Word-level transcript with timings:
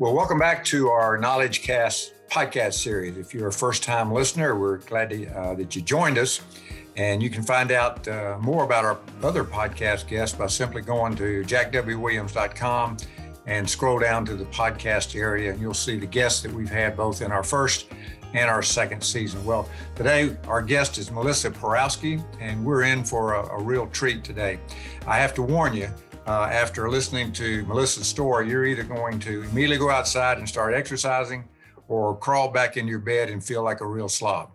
Well, 0.00 0.14
welcome 0.14 0.38
back 0.38 0.64
to 0.66 0.90
our 0.90 1.18
Knowledge 1.18 1.62
Cast 1.62 2.12
podcast 2.30 2.74
series. 2.74 3.16
If 3.16 3.34
you're 3.34 3.48
a 3.48 3.52
first 3.52 3.82
time 3.82 4.12
listener, 4.12 4.56
we're 4.56 4.76
glad 4.76 5.10
to, 5.10 5.26
uh, 5.26 5.54
that 5.56 5.74
you 5.74 5.82
joined 5.82 6.18
us. 6.18 6.40
And 6.96 7.20
you 7.20 7.30
can 7.30 7.42
find 7.42 7.72
out 7.72 8.06
uh, 8.06 8.38
more 8.40 8.62
about 8.62 8.84
our 8.84 9.00
other 9.24 9.42
podcast 9.42 10.06
guests 10.06 10.38
by 10.38 10.46
simply 10.46 10.82
going 10.82 11.16
to 11.16 11.42
jackwwilliams.com 11.42 12.96
and 13.46 13.68
scroll 13.68 13.98
down 13.98 14.24
to 14.26 14.36
the 14.36 14.44
podcast 14.44 15.16
area, 15.16 15.50
and 15.50 15.60
you'll 15.60 15.74
see 15.74 15.98
the 15.98 16.06
guests 16.06 16.42
that 16.42 16.52
we've 16.52 16.70
had 16.70 16.96
both 16.96 17.20
in 17.20 17.32
our 17.32 17.42
first 17.42 17.86
and 18.34 18.48
our 18.48 18.62
second 18.62 19.02
season. 19.02 19.44
Well, 19.44 19.68
today 19.96 20.36
our 20.46 20.62
guest 20.62 20.98
is 20.98 21.10
Melissa 21.10 21.50
Porowski, 21.50 22.22
and 22.40 22.64
we're 22.64 22.84
in 22.84 23.02
for 23.02 23.34
a, 23.34 23.48
a 23.48 23.60
real 23.60 23.88
treat 23.88 24.22
today. 24.22 24.60
I 25.08 25.18
have 25.18 25.34
to 25.34 25.42
warn 25.42 25.74
you, 25.74 25.88
uh, 26.28 26.46
after 26.52 26.90
listening 26.90 27.32
to 27.32 27.64
Melissa's 27.64 28.06
story, 28.06 28.50
you're 28.50 28.66
either 28.66 28.82
going 28.82 29.18
to 29.20 29.44
immediately 29.44 29.78
go 29.78 29.88
outside 29.88 30.36
and 30.36 30.46
start 30.46 30.74
exercising 30.74 31.48
or 31.88 32.14
crawl 32.18 32.50
back 32.50 32.76
in 32.76 32.86
your 32.86 32.98
bed 32.98 33.30
and 33.30 33.42
feel 33.42 33.62
like 33.62 33.80
a 33.80 33.86
real 33.86 34.10
slob. 34.10 34.50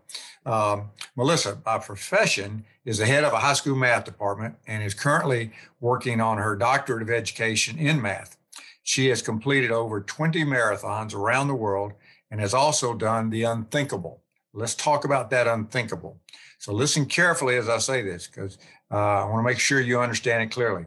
Um, 0.46 0.92
Melissa, 1.16 1.56
by 1.56 1.80
profession, 1.80 2.64
is 2.86 3.00
the 3.00 3.08
head 3.08 3.24
of 3.24 3.34
a 3.34 3.40
high 3.40 3.54
school 3.54 3.76
math 3.76 4.06
department 4.06 4.56
and 4.68 4.84
is 4.84 4.94
currently 4.94 5.52
working 5.80 6.22
on 6.22 6.38
her 6.38 6.56
doctorate 6.56 7.02
of 7.02 7.10
education 7.10 7.80
in 7.80 8.00
math. 8.00 8.38
She 8.84 9.08
has 9.08 9.24
completed 9.24 9.72
over 9.72 10.00
20 10.00 10.46
marathons 10.46 11.16
around 11.16 11.48
the 11.48 11.56
world 11.56 11.94
and 12.30 12.40
has 12.40 12.54
also 12.54 12.94
done 12.94 13.32
the 13.32 13.44
unthinkable. 13.44 14.22
Let's 14.54 14.76
talk 14.76 15.06
about 15.06 15.32
that 15.32 15.48
unthinkable. 15.48 16.20
So 16.60 16.72
listen 16.72 17.08
carefully 17.08 17.56
as 17.56 17.68
I 17.68 17.80
say 17.80 18.04
this 18.04 18.28
because 18.28 18.60
uh, 18.92 18.96
I 18.96 19.26
want 19.26 19.40
to 19.40 19.50
make 19.52 19.60
sure 19.60 19.82
you 19.82 20.00
understand 20.00 20.44
it 20.44 20.52
clearly. 20.52 20.86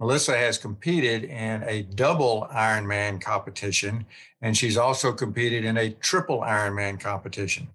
Melissa 0.00 0.36
has 0.36 0.58
competed 0.58 1.24
in 1.24 1.62
a 1.64 1.82
double 1.82 2.48
Ironman 2.52 3.20
competition, 3.20 4.06
and 4.42 4.56
she's 4.56 4.76
also 4.76 5.12
competed 5.12 5.64
in 5.64 5.76
a 5.76 5.90
triple 5.90 6.40
Ironman 6.40 7.00
competition. 7.00 7.68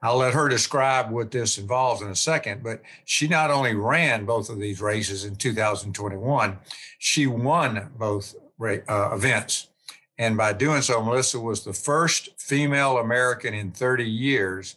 I'll 0.00 0.18
let 0.18 0.34
her 0.34 0.48
describe 0.48 1.10
what 1.10 1.30
this 1.30 1.58
involves 1.58 2.02
in 2.02 2.08
a 2.08 2.14
second, 2.14 2.62
but 2.62 2.82
she 3.04 3.26
not 3.26 3.50
only 3.50 3.74
ran 3.74 4.24
both 4.24 4.48
of 4.48 4.58
these 4.58 4.80
races 4.80 5.24
in 5.24 5.36
2021, 5.36 6.58
she 6.98 7.26
won 7.26 7.90
both 7.98 8.34
uh, 8.60 9.10
events. 9.12 9.68
And 10.16 10.36
by 10.36 10.52
doing 10.52 10.82
so, 10.82 11.02
Melissa 11.02 11.38
was 11.40 11.64
the 11.64 11.72
first 11.72 12.40
female 12.40 12.98
American 12.98 13.54
in 13.54 13.72
30 13.72 14.04
years 14.04 14.76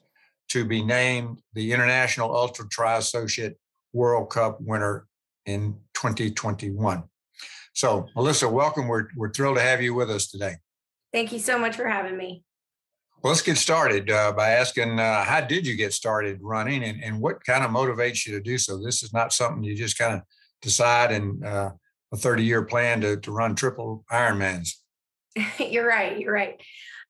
to 0.49 0.65
be 0.65 0.83
named 0.83 1.41
the 1.53 1.71
International 1.71 2.35
Ultra 2.35 2.67
Tri 2.67 2.97
Associate 2.97 3.57
World 3.93 4.29
Cup 4.29 4.59
winner 4.59 5.07
in 5.45 5.75
2021. 5.93 7.03
So, 7.73 8.07
Melissa, 8.15 8.49
welcome. 8.49 8.87
We're, 8.87 9.07
we're 9.15 9.31
thrilled 9.31 9.57
to 9.57 9.61
have 9.61 9.81
you 9.81 9.93
with 9.93 10.09
us 10.09 10.29
today. 10.29 10.55
Thank 11.13 11.31
you 11.31 11.39
so 11.39 11.57
much 11.57 11.75
for 11.75 11.87
having 11.87 12.17
me. 12.17 12.43
Well, 13.21 13.31
let's 13.31 13.43
get 13.43 13.57
started 13.57 14.09
uh, 14.09 14.31
by 14.31 14.49
asking 14.49 14.99
uh, 14.99 15.23
how 15.23 15.41
did 15.41 15.67
you 15.67 15.75
get 15.75 15.93
started 15.93 16.39
running 16.41 16.83
and, 16.83 17.03
and 17.03 17.21
what 17.21 17.43
kind 17.45 17.63
of 17.63 17.69
motivates 17.69 18.25
you 18.25 18.33
to 18.33 18.41
do 18.41 18.57
so? 18.57 18.81
This 18.81 19.03
is 19.03 19.13
not 19.13 19.31
something 19.31 19.63
you 19.63 19.75
just 19.75 19.97
kind 19.97 20.15
of 20.15 20.21
decide 20.61 21.11
and 21.11 21.45
uh, 21.45 21.71
a 22.11 22.17
30 22.17 22.43
year 22.43 22.63
plan 22.63 23.01
to, 23.01 23.17
to 23.17 23.31
run 23.31 23.55
triple 23.55 24.03
Ironmans. 24.11 24.69
you're 25.59 25.87
right. 25.87 26.19
You're 26.19 26.33
right. 26.33 26.59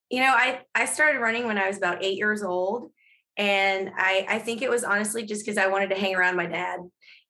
You 0.09 0.19
know, 0.19 0.33
I, 0.35 0.59
I 0.75 0.85
started 0.85 1.19
running 1.19 1.47
when 1.47 1.57
I 1.57 1.67
was 1.67 1.77
about 1.77 2.03
eight 2.03 2.17
years 2.17 2.43
old. 2.43 2.91
And 3.37 3.91
I, 3.95 4.25
I 4.27 4.39
think 4.39 4.61
it 4.61 4.69
was 4.69 4.83
honestly 4.83 5.23
just 5.23 5.45
because 5.45 5.57
I 5.57 5.67
wanted 5.67 5.91
to 5.91 5.95
hang 5.95 6.15
around 6.15 6.35
my 6.35 6.45
dad. 6.45 6.79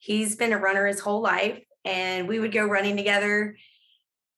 He's 0.01 0.35
been 0.35 0.51
a 0.51 0.57
runner 0.57 0.87
his 0.87 0.99
whole 0.99 1.21
life, 1.21 1.59
and 1.85 2.27
we 2.27 2.39
would 2.39 2.51
go 2.51 2.65
running 2.65 2.97
together 2.97 3.55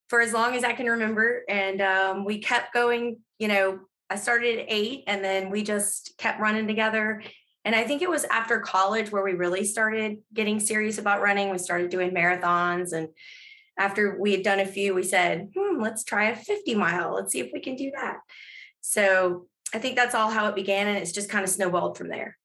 for 0.09 0.19
as 0.19 0.33
long 0.33 0.55
as 0.55 0.65
I 0.65 0.73
can 0.73 0.87
remember. 0.87 1.43
And 1.47 1.81
um, 1.81 2.25
we 2.25 2.39
kept 2.39 2.73
going. 2.73 3.19
You 3.39 3.47
know, 3.47 3.79
I 4.09 4.17
started 4.17 4.59
at 4.59 4.65
eight, 4.67 5.05
and 5.07 5.23
then 5.23 5.49
we 5.49 5.63
just 5.63 6.17
kept 6.17 6.41
running 6.41 6.67
together. 6.67 7.23
And 7.63 7.73
I 7.73 7.85
think 7.85 8.01
it 8.01 8.09
was 8.09 8.25
after 8.25 8.59
college 8.59 9.09
where 9.09 9.23
we 9.23 9.35
really 9.35 9.63
started 9.63 10.17
getting 10.33 10.59
serious 10.59 10.97
about 10.97 11.21
running. 11.21 11.49
We 11.49 11.57
started 11.57 11.89
doing 11.89 12.11
marathons. 12.11 12.91
And 12.91 13.07
after 13.79 14.19
we 14.19 14.33
had 14.33 14.43
done 14.43 14.59
a 14.59 14.65
few, 14.65 14.93
we 14.93 15.03
said, 15.03 15.49
hmm, 15.55 15.81
let's 15.81 16.03
try 16.03 16.25
a 16.25 16.35
50 16.35 16.75
mile. 16.75 17.13
Let's 17.13 17.31
see 17.31 17.39
if 17.39 17.51
we 17.53 17.61
can 17.61 17.77
do 17.77 17.89
that. 17.95 18.17
So 18.81 19.47
I 19.73 19.79
think 19.79 19.95
that's 19.95 20.13
all 20.13 20.29
how 20.29 20.49
it 20.49 20.55
began. 20.55 20.89
And 20.89 20.97
it's 20.97 21.13
just 21.13 21.29
kind 21.29 21.45
of 21.45 21.49
snowballed 21.49 21.97
from 21.97 22.09
there. 22.09 22.37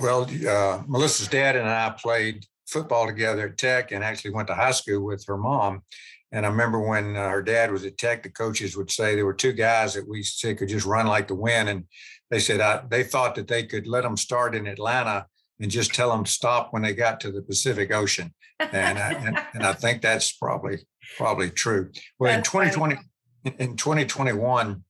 Well, 0.00 0.22
uh, 0.48 0.82
Melissa's 0.86 1.28
dad 1.28 1.56
and 1.56 1.68
I 1.68 1.90
played 1.90 2.46
football 2.66 3.06
together 3.06 3.48
at 3.48 3.58
Tech 3.58 3.90
and 3.90 4.04
actually 4.04 4.30
went 4.30 4.48
to 4.48 4.54
high 4.54 4.70
school 4.70 5.04
with 5.04 5.24
her 5.26 5.36
mom. 5.36 5.82
And 6.30 6.44
I 6.44 6.50
remember 6.50 6.78
when 6.78 7.16
uh, 7.16 7.30
her 7.30 7.42
dad 7.42 7.72
was 7.72 7.84
at 7.84 7.98
Tech, 7.98 8.22
the 8.22 8.28
coaches 8.28 8.76
would 8.76 8.90
say 8.90 9.14
there 9.14 9.24
were 9.24 9.34
two 9.34 9.52
guys 9.52 9.94
that 9.94 10.06
we 10.06 10.22
said 10.22 10.58
could 10.58 10.68
just 10.68 10.86
run 10.86 11.06
like 11.06 11.26
the 11.26 11.34
wind. 11.34 11.68
And 11.68 11.84
they 12.30 12.38
said 12.38 12.60
I, 12.60 12.82
they 12.88 13.02
thought 13.02 13.34
that 13.36 13.48
they 13.48 13.64
could 13.64 13.86
let 13.86 14.02
them 14.02 14.16
start 14.16 14.54
in 14.54 14.66
Atlanta 14.66 15.26
and 15.60 15.70
just 15.70 15.94
tell 15.94 16.10
them 16.10 16.24
to 16.24 16.30
stop 16.30 16.72
when 16.72 16.82
they 16.82 16.94
got 16.94 17.20
to 17.20 17.32
the 17.32 17.42
Pacific 17.42 17.92
Ocean. 17.92 18.32
And 18.60 18.98
I, 18.98 19.12
and, 19.12 19.38
and, 19.54 19.62
I 19.64 19.72
think 19.72 20.02
that's 20.02 20.32
probably 20.32 20.78
probably 21.16 21.50
true. 21.50 21.90
Well, 22.18 22.32
that's 22.32 22.48
in 22.48 22.52
2020, 22.52 22.96
funny. 23.44 23.56
in 23.58 23.76
2021, 23.76 24.84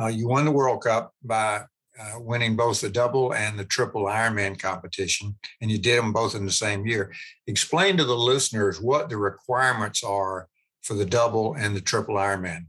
uh, 0.00 0.06
you 0.06 0.28
won 0.28 0.44
the 0.44 0.50
World 0.50 0.82
Cup 0.82 1.12
by 1.22 1.64
uh, 1.98 2.20
winning 2.20 2.56
both 2.56 2.80
the 2.80 2.88
double 2.88 3.32
and 3.34 3.58
the 3.58 3.64
triple 3.64 4.04
Ironman 4.04 4.58
competition, 4.58 5.36
and 5.60 5.70
you 5.70 5.78
did 5.78 5.98
them 5.98 6.12
both 6.12 6.34
in 6.34 6.44
the 6.44 6.52
same 6.52 6.86
year. 6.86 7.12
Explain 7.46 7.96
to 7.96 8.04
the 8.04 8.16
listeners 8.16 8.80
what 8.80 9.08
the 9.08 9.16
requirements 9.16 10.02
are 10.04 10.48
for 10.82 10.94
the 10.94 11.06
double 11.06 11.54
and 11.54 11.74
the 11.74 11.80
triple 11.80 12.16
Ironman. 12.16 12.66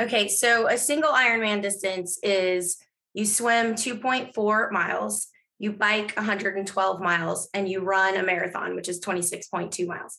Okay, 0.00 0.28
so 0.28 0.66
a 0.66 0.78
single 0.78 1.12
Ironman 1.12 1.62
distance 1.62 2.18
is 2.22 2.78
you 3.12 3.26
swim 3.26 3.74
2.4 3.74 4.72
miles, 4.72 5.28
you 5.58 5.72
bike 5.72 6.14
112 6.16 7.00
miles, 7.00 7.48
and 7.52 7.68
you 7.68 7.80
run 7.80 8.16
a 8.16 8.22
marathon, 8.22 8.74
which 8.74 8.88
is 8.88 9.00
26.2 9.00 9.86
miles. 9.86 10.18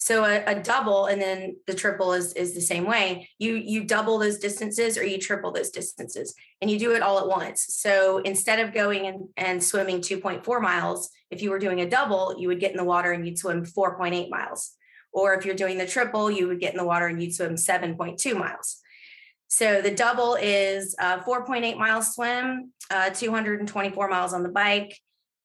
So 0.00 0.24
a, 0.24 0.44
a, 0.44 0.62
double 0.62 1.06
and 1.06 1.20
then 1.20 1.56
the 1.66 1.74
triple 1.74 2.12
is 2.12 2.32
is 2.34 2.54
the 2.54 2.60
same 2.60 2.86
way. 2.86 3.28
You 3.38 3.54
you 3.54 3.82
double 3.82 4.18
those 4.18 4.38
distances 4.38 4.96
or 4.96 5.04
you 5.04 5.18
triple 5.18 5.50
those 5.50 5.70
distances 5.70 6.34
and 6.60 6.70
you 6.70 6.78
do 6.78 6.92
it 6.92 7.02
all 7.02 7.18
at 7.18 7.26
once. 7.26 7.66
So 7.68 8.18
instead 8.18 8.60
of 8.60 8.72
going 8.72 9.06
and, 9.06 9.28
and 9.36 9.62
swimming 9.62 10.00
2.4 10.00 10.62
miles, 10.62 11.10
if 11.30 11.42
you 11.42 11.50
were 11.50 11.58
doing 11.58 11.80
a 11.80 11.90
double, 11.90 12.36
you 12.38 12.46
would 12.46 12.60
get 12.60 12.70
in 12.70 12.76
the 12.76 12.84
water 12.84 13.10
and 13.10 13.26
you'd 13.26 13.38
swim 13.38 13.64
4.8 13.64 14.30
miles. 14.30 14.72
Or 15.12 15.34
if 15.34 15.44
you're 15.44 15.56
doing 15.56 15.78
the 15.78 15.86
triple, 15.86 16.30
you 16.30 16.46
would 16.46 16.60
get 16.60 16.72
in 16.72 16.78
the 16.78 16.84
water 16.84 17.06
and 17.06 17.20
you'd 17.20 17.34
swim 17.34 17.56
7.2 17.56 18.38
miles. 18.38 18.80
So 19.48 19.80
the 19.80 19.90
double 19.90 20.36
is 20.40 20.94
a 20.98 21.18
4.8 21.18 21.76
mile 21.76 22.02
swim, 22.02 22.72
uh, 22.90 23.10
224 23.10 24.08
miles 24.08 24.32
on 24.32 24.42
the 24.42 24.48
bike, 24.48 24.96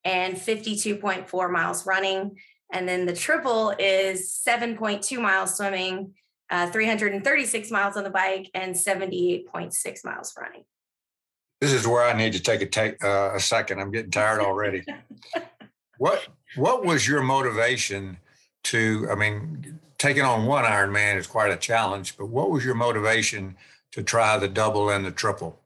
and 0.04 0.36
52.4 0.36 1.52
miles 1.52 1.86
running. 1.86 2.36
And 2.74 2.90
then 2.90 3.06
the 3.06 3.16
triple 3.16 3.74
is 3.78 4.44
7.2 4.46 5.22
miles 5.22 5.56
swimming, 5.56 6.16
uh, 6.50 6.70
336 6.72 7.72
miles 7.72 7.96
on 7.96 8.04
the 8.04 8.10
bike, 8.10 8.50
and 8.56 8.76
78.6 8.76 10.04
miles 10.04 10.34
running. 10.38 10.64
This 11.62 11.72
is 11.72 11.88
where 11.88 12.04
I 12.04 12.14
need 12.14 12.34
to 12.34 12.42
take 12.42 12.62
a 12.62 12.66
take 12.66 13.02
uh, 13.02 13.32
a 13.36 13.40
second. 13.40 13.80
I'm 13.80 13.92
getting 13.92 14.12
tired 14.12 14.42
already. 14.42 14.84
what 15.98 16.28
What 16.56 16.84
was 16.84 17.08
your 17.08 17.22
motivation 17.22 18.18
to? 18.66 19.08
I 19.10 19.16
mean, 19.16 19.80
taking 19.98 20.24
on 20.24 20.46
one 20.46 20.66
Ironman 20.66 21.16
is 21.16 21.28
quite 21.28 21.52
a 21.52 21.56
challenge. 21.56 22.18
But 22.18 22.26
what 22.26 22.50
was 22.50 22.66
your 22.66 22.76
motivation 22.76 23.56
to 23.92 24.04
try 24.04 24.38
the 24.38 24.50
double 24.50 24.90
and 24.90 25.06
the 25.06 25.12
triple? 25.12 25.62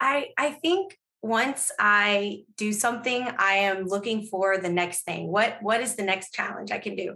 I 0.00 0.32
I 0.36 0.50
think 0.50 0.98
once 1.24 1.72
I 1.78 2.44
do 2.58 2.70
something, 2.70 3.26
I 3.38 3.54
am 3.54 3.86
looking 3.86 4.26
for 4.26 4.58
the 4.58 4.68
next 4.68 5.06
thing. 5.06 5.28
What 5.28 5.56
what 5.62 5.80
is 5.80 5.96
the 5.96 6.02
next 6.02 6.34
challenge 6.34 6.70
I 6.70 6.76
can 6.76 6.96
do? 6.96 7.14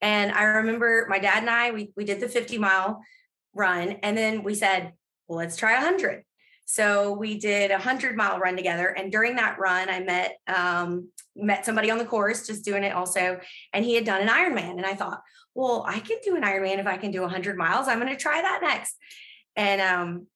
And 0.00 0.32
I 0.32 0.44
remember 0.44 1.04
my 1.10 1.18
dad 1.18 1.42
and 1.42 1.50
I 1.50 1.70
we 1.70 1.92
we 1.94 2.06
did 2.06 2.20
the 2.20 2.28
50 2.28 2.56
mile 2.56 3.02
run 3.52 3.98
and 4.02 4.16
then 4.16 4.44
we 4.44 4.54
said, 4.54 4.94
well, 5.28 5.36
let's 5.36 5.58
try 5.58 5.74
100. 5.74 6.24
So 6.64 7.12
we 7.12 7.38
did 7.38 7.70
a 7.70 7.74
100 7.74 8.16
mile 8.16 8.38
run 8.38 8.56
together 8.56 8.86
and 8.86 9.12
during 9.12 9.36
that 9.36 9.58
run 9.58 9.90
I 9.90 10.00
met 10.00 10.38
um, 10.48 11.10
met 11.36 11.66
somebody 11.66 11.90
on 11.90 11.98
the 11.98 12.06
course 12.06 12.46
just 12.46 12.64
doing 12.64 12.82
it 12.82 12.94
also 12.94 13.40
and 13.74 13.84
he 13.84 13.94
had 13.94 14.06
done 14.06 14.22
an 14.22 14.28
Ironman 14.28 14.78
and 14.78 14.86
I 14.86 14.94
thought, 14.94 15.20
well, 15.54 15.84
I 15.86 16.00
can 16.00 16.16
do 16.24 16.34
an 16.34 16.44
Ironman 16.44 16.78
if 16.78 16.86
I 16.86 16.96
can 16.96 17.10
do 17.10 17.20
100 17.20 17.58
miles. 17.58 17.88
I'm 17.88 18.00
going 18.00 18.10
to 18.10 18.16
try 18.16 18.40
that 18.40 18.60
next. 18.62 18.96
And 19.54 19.82
um, 19.82 20.26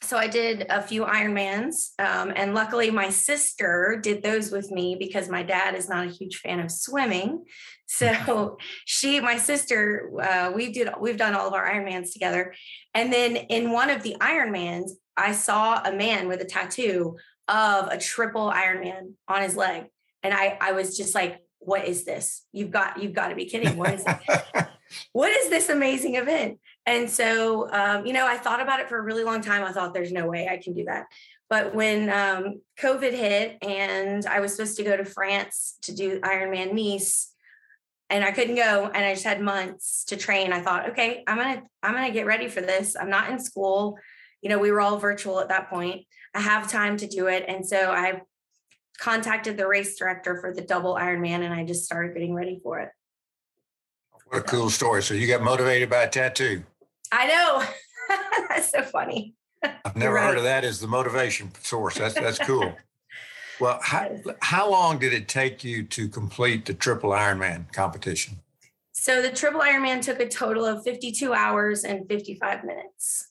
so 0.00 0.16
I 0.16 0.28
did 0.28 0.66
a 0.70 0.80
few 0.80 1.04
Ironmans, 1.04 1.90
um, 1.98 2.32
and 2.34 2.54
luckily 2.54 2.90
my 2.90 3.10
sister 3.10 3.98
did 4.00 4.22
those 4.22 4.52
with 4.52 4.70
me 4.70 4.96
because 4.98 5.28
my 5.28 5.42
dad 5.42 5.74
is 5.74 5.88
not 5.88 6.06
a 6.06 6.10
huge 6.10 6.36
fan 6.36 6.60
of 6.60 6.70
swimming. 6.70 7.44
So 7.86 8.58
she, 8.84 9.20
my 9.20 9.36
sister, 9.38 10.10
uh, 10.22 10.52
we 10.54 10.72
did 10.72 10.88
we've 11.00 11.16
done 11.16 11.34
all 11.34 11.48
of 11.48 11.54
our 11.54 11.68
Ironmans 11.68 12.12
together, 12.12 12.54
and 12.94 13.12
then 13.12 13.36
in 13.36 13.72
one 13.72 13.90
of 13.90 14.02
the 14.02 14.16
Ironmans, 14.20 14.90
I 15.16 15.32
saw 15.32 15.82
a 15.82 15.92
man 15.92 16.28
with 16.28 16.40
a 16.40 16.46
tattoo 16.46 17.16
of 17.48 17.88
a 17.88 17.98
triple 17.98 18.52
Ironman 18.52 19.14
on 19.26 19.42
his 19.42 19.56
leg, 19.56 19.86
and 20.22 20.32
I 20.32 20.56
I 20.60 20.72
was 20.72 20.96
just 20.96 21.14
like, 21.14 21.40
"What 21.58 21.86
is 21.86 22.04
this? 22.04 22.44
You've 22.52 22.70
got 22.70 23.02
you've 23.02 23.14
got 23.14 23.28
to 23.28 23.34
be 23.34 23.46
kidding! 23.46 23.76
What 23.76 23.94
is 23.94 24.04
what 25.12 25.32
is 25.32 25.50
this 25.50 25.68
amazing 25.68 26.14
event?" 26.14 26.60
And 26.88 27.10
so, 27.10 27.70
um, 27.70 28.06
you 28.06 28.14
know, 28.14 28.26
I 28.26 28.38
thought 28.38 28.62
about 28.62 28.80
it 28.80 28.88
for 28.88 28.96
a 28.96 29.02
really 29.02 29.22
long 29.22 29.42
time. 29.42 29.62
I 29.62 29.72
thought 29.72 29.92
there's 29.92 30.10
no 30.10 30.26
way 30.26 30.48
I 30.48 30.56
can 30.56 30.72
do 30.72 30.84
that. 30.84 31.04
But 31.50 31.74
when 31.74 32.08
um, 32.08 32.62
COVID 32.80 33.12
hit 33.12 33.58
and 33.60 34.24
I 34.24 34.40
was 34.40 34.56
supposed 34.56 34.78
to 34.78 34.84
go 34.84 34.96
to 34.96 35.04
France 35.04 35.76
to 35.82 35.94
do 35.94 36.18
Ironman 36.20 36.72
Nice, 36.72 37.34
and 38.08 38.24
I 38.24 38.30
couldn't 38.30 38.54
go, 38.54 38.86
and 38.86 39.04
I 39.04 39.12
just 39.12 39.26
had 39.26 39.42
months 39.42 40.04
to 40.06 40.16
train, 40.16 40.50
I 40.50 40.62
thought, 40.62 40.88
okay, 40.90 41.24
I'm 41.26 41.36
gonna 41.36 41.62
I'm 41.82 41.92
gonna 41.92 42.10
get 42.10 42.24
ready 42.24 42.48
for 42.48 42.62
this. 42.62 42.96
I'm 42.98 43.10
not 43.10 43.30
in 43.30 43.38
school. 43.38 43.98
You 44.40 44.48
know, 44.48 44.58
we 44.58 44.70
were 44.70 44.80
all 44.80 44.96
virtual 44.96 45.40
at 45.40 45.50
that 45.50 45.68
point. 45.68 46.06
I 46.34 46.40
have 46.40 46.70
time 46.70 46.96
to 46.98 47.06
do 47.06 47.26
it, 47.26 47.44
and 47.48 47.66
so 47.66 47.90
I 47.90 48.22
contacted 48.98 49.58
the 49.58 49.68
race 49.68 49.98
director 49.98 50.38
for 50.40 50.54
the 50.54 50.62
double 50.62 50.94
Ironman, 50.94 51.44
and 51.44 51.52
I 51.52 51.66
just 51.66 51.84
started 51.84 52.14
getting 52.14 52.32
ready 52.32 52.58
for 52.62 52.78
it. 52.80 52.88
What 54.28 54.38
a 54.38 54.42
cool 54.42 54.70
story! 54.70 55.02
So 55.02 55.12
you 55.12 55.26
got 55.26 55.42
motivated 55.42 55.90
by 55.90 56.04
a 56.04 56.08
tattoo. 56.08 56.64
I 57.12 57.26
know. 57.26 57.64
that's 58.48 58.70
so 58.70 58.82
funny. 58.82 59.34
I've 59.62 59.96
never 59.96 60.14
right. 60.14 60.28
heard 60.28 60.38
of 60.38 60.44
that 60.44 60.64
as 60.64 60.80
the 60.80 60.86
motivation 60.86 61.50
source. 61.62 61.96
That's 61.96 62.14
that's 62.14 62.38
cool. 62.38 62.74
well, 63.60 63.78
how, 63.82 64.10
how 64.40 64.70
long 64.70 64.98
did 64.98 65.12
it 65.12 65.28
take 65.28 65.64
you 65.64 65.82
to 65.84 66.08
complete 66.08 66.66
the 66.66 66.74
triple 66.74 67.10
Ironman 67.10 67.72
competition? 67.72 68.38
So 68.92 69.22
the 69.22 69.30
triple 69.30 69.60
Ironman 69.60 70.02
took 70.02 70.20
a 70.20 70.28
total 70.28 70.64
of 70.64 70.82
52 70.84 71.32
hours 71.32 71.84
and 71.84 72.08
55 72.08 72.64
minutes. 72.64 73.28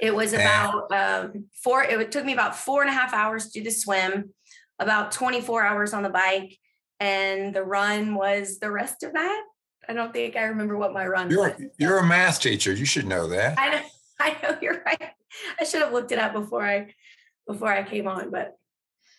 It 0.00 0.14
was 0.14 0.34
about 0.34 0.92
um, 0.92 1.46
four, 1.62 1.82
it 1.82 2.12
took 2.12 2.24
me 2.24 2.34
about 2.34 2.56
four 2.56 2.82
and 2.82 2.90
a 2.90 2.92
half 2.92 3.14
hours 3.14 3.46
to 3.46 3.60
do 3.60 3.64
the 3.64 3.70
swim, 3.70 4.34
about 4.78 5.12
24 5.12 5.64
hours 5.64 5.94
on 5.94 6.02
the 6.02 6.10
bike, 6.10 6.58
and 7.00 7.54
the 7.54 7.62
run 7.62 8.14
was 8.14 8.58
the 8.58 8.70
rest 8.70 9.02
of 9.02 9.14
that. 9.14 9.42
I 9.88 9.92
don't 9.92 10.12
think 10.12 10.36
I 10.36 10.44
remember 10.44 10.76
what 10.76 10.92
my 10.92 11.06
run 11.06 11.30
you're, 11.30 11.50
was. 11.50 11.62
You're 11.78 11.98
a 11.98 12.06
math 12.06 12.40
teacher. 12.40 12.72
You 12.72 12.84
should 12.84 13.06
know 13.06 13.28
that. 13.28 13.58
I 13.58 13.70
know. 13.70 13.82
I 14.18 14.36
know 14.42 14.56
you're 14.62 14.82
right. 14.84 15.10
I 15.60 15.64
should 15.64 15.82
have 15.82 15.92
looked 15.92 16.10
it 16.10 16.18
up 16.18 16.32
before 16.32 16.64
I 16.64 16.94
before 17.46 17.68
I 17.68 17.82
came 17.82 18.08
on, 18.08 18.30
but 18.30 18.56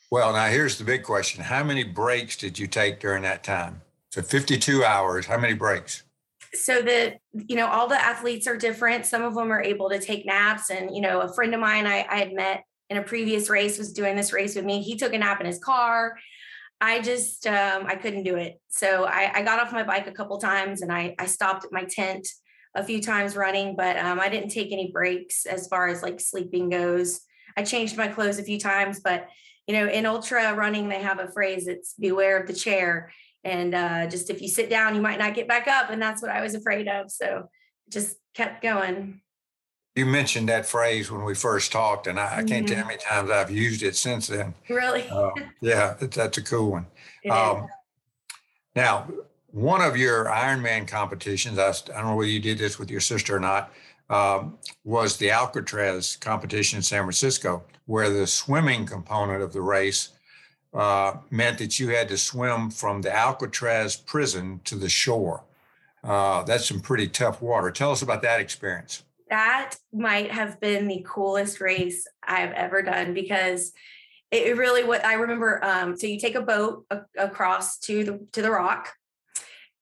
well, 0.10 0.32
now 0.32 0.48
here's 0.48 0.78
the 0.78 0.86
big 0.86 1.04
question. 1.04 1.44
How 1.44 1.64
many 1.64 1.84
breaks 1.84 2.38
did 2.38 2.58
you 2.58 2.68
take 2.68 3.00
during 3.00 3.24
that 3.24 3.44
time? 3.44 3.82
So 4.12 4.22
52 4.22 4.86
hours, 4.86 5.26
how 5.26 5.38
many 5.38 5.54
breaks? 5.54 6.04
So 6.54 6.82
that, 6.82 7.20
you 7.34 7.58
know, 7.58 7.68
all 7.68 7.88
the 7.88 8.02
athletes 8.02 8.48
are 8.48 8.56
different. 8.56 9.06
Some 9.06 9.22
of 9.22 9.36
them 9.36 9.52
are 9.52 9.62
able 9.62 9.90
to 9.90 10.00
take 10.00 10.26
naps. 10.26 10.70
And, 10.70 10.96
you 10.96 11.02
know, 11.02 11.22
a 11.22 11.34
friend 11.34 11.54
of 11.54 11.60
mine 11.60 11.86
I, 11.86 12.06
I 12.10 12.20
had 12.20 12.34
met 12.34 12.64
in 12.90 12.98
a 12.98 13.04
previous 13.04 13.50
race 13.50 13.78
was 13.78 13.92
doing 13.92 14.16
this 14.16 14.32
race 14.32 14.56
with 14.56 14.64
me. 14.64 14.82
He 14.82 14.96
took 14.96 15.14
a 15.14 15.18
nap 15.18 15.42
in 15.42 15.46
his 15.46 15.60
car. 15.60 16.18
I 16.80 17.02
just 17.02 17.48
um, 17.48 17.86
I 17.88 17.96
couldn't 17.96 18.24
do 18.24 18.36
it. 18.36 18.60
So 18.70 19.06
I, 19.06 19.32
I, 19.34 19.42
got 19.42 19.60
off 19.60 19.72
my 19.72 19.84
bike 19.84 20.06
a 20.06 20.12
couple 20.12 20.38
times 20.38 20.84
and 20.84 20.92
I 20.92 21.16
I 21.18 21.26
stopped 21.26 21.66
at 21.66 21.72
my 21.72 21.86
tent 21.86 22.28
a 22.76 22.84
few 22.84 23.02
times 23.02 23.36
running, 23.36 23.76
but 23.76 23.98
um, 23.98 24.20
I 24.20 24.30
didn't 24.30 24.50
take 24.50 24.72
any 24.72 24.92
breaks 24.92 25.48
as 25.48 25.68
far 25.68 25.88
as 25.88 26.04
like 26.04 26.20
sleeping 26.20 26.70
goes. 26.70 27.22
I 27.58 27.64
changed 27.64 27.98
my 27.98 28.08
clothes 28.08 28.38
a 28.38 28.44
few 28.44 28.60
times, 28.60 29.00
but 29.00 29.28
you 29.66 29.74
know, 29.74 29.88
in 29.88 30.06
ultra 30.06 30.54
running, 30.54 30.88
they 30.88 31.02
have 31.02 31.20
a 31.20 31.28
phrase 31.28 31.68
it's 31.68 31.94
beware 32.00 32.40
of 32.40 32.48
the 32.48 32.54
chair. 32.54 33.12
And 33.44 33.74
uh, 33.74 34.08
just 34.08 34.30
if 34.30 34.42
you 34.42 34.48
sit 34.48 34.70
down, 34.70 34.96
you 34.96 35.02
might 35.02 35.20
not 35.20 35.34
get 35.34 35.48
back 35.48 35.68
up. 35.68 35.90
And 35.90 36.02
that's 36.02 36.22
what 36.22 36.32
I 36.32 36.42
was 36.42 36.56
afraid 36.56 36.88
of. 36.88 37.12
So 37.12 37.50
just 37.90 38.16
kept 38.34 38.62
going. 38.62 39.22
You 39.98 40.06
mentioned 40.06 40.48
that 40.50 40.68
phrase 40.68 41.10
when 41.10 41.24
we 41.24 41.34
first 41.34 41.72
talked, 41.72 42.06
and 42.06 42.20
I, 42.20 42.26
I 42.26 42.44
can't 42.44 42.68
mm-hmm. 42.68 42.76
tell 42.76 42.84
how 42.84 42.88
many 42.88 43.00
times 43.00 43.32
I've 43.32 43.50
used 43.50 43.82
it 43.82 43.96
since 43.96 44.28
then. 44.28 44.54
Really? 44.70 45.10
Uh, 45.10 45.32
yeah, 45.60 45.96
that's 46.00 46.38
a 46.38 46.44
cool 46.44 46.70
one. 46.70 46.86
Um, 47.32 47.68
now, 48.76 49.08
one 49.48 49.82
of 49.82 49.98
your 49.98 50.26
Ironman 50.26 50.88
competitions, 50.88 51.58
I, 51.58 51.70
I, 51.70 51.98
don't 51.98 52.12
know 52.12 52.16
whether 52.16 52.30
you 52.30 52.40
did 52.40 52.60
this 52.60 52.78
with 52.78 52.92
your 52.92 53.00
sister 53.00 53.38
or 53.38 53.40
not, 53.40 53.74
um, 54.12 54.60
was 54.84 55.18
the 55.18 55.32
Alcatraz 55.32 56.16
competition 56.16 56.78
in 56.78 56.84
San 56.84 57.02
Francisco, 57.02 57.64
where 57.88 58.12
the 58.12 58.28
swimming 58.28 58.86
component 58.86 59.42
of 59.42 59.52
the 59.52 59.62
race 59.62 60.10
uh, 60.76 61.16
meant 61.32 61.58
that 61.58 61.80
you 61.80 61.90
had 61.90 62.08
to 62.10 62.20
swim 62.20 62.70
from 62.70 63.02
the 63.02 63.12
Alcatraz 63.12 63.96
prison 63.96 64.62
to 64.66 64.76
the 64.76 64.90
shore. 64.90 65.44
Uh, 66.04 66.44
that's 66.44 66.68
some 66.68 66.82
pretty 66.82 67.08
tough 67.08 67.42
water. 67.42 67.72
Tell 67.72 67.92
us 67.92 68.04
about 68.04 68.22
that 68.22 68.40
experience 68.40 69.02
that 69.30 69.76
might 69.94 70.32
have 70.32 70.60
been 70.60 70.88
the 70.88 71.06
coolest 71.08 71.62
race 71.62 72.08
I've 72.26 72.52
ever 72.52 72.82
done 72.82 73.14
because 73.14 73.74
it 74.32 74.58
really 74.58 74.84
what 74.84 75.06
I 75.06 75.14
remember. 75.14 75.64
Um, 75.64 75.98
so 75.98 76.08
you 76.08 76.20
take 76.20 76.36
a 76.36 76.42
boat 76.42 76.86
a- 76.90 77.02
across 77.18 77.78
to 77.80 78.04
the 78.04 78.28
to 78.34 78.42
the 78.42 78.52
rock, 78.52 78.94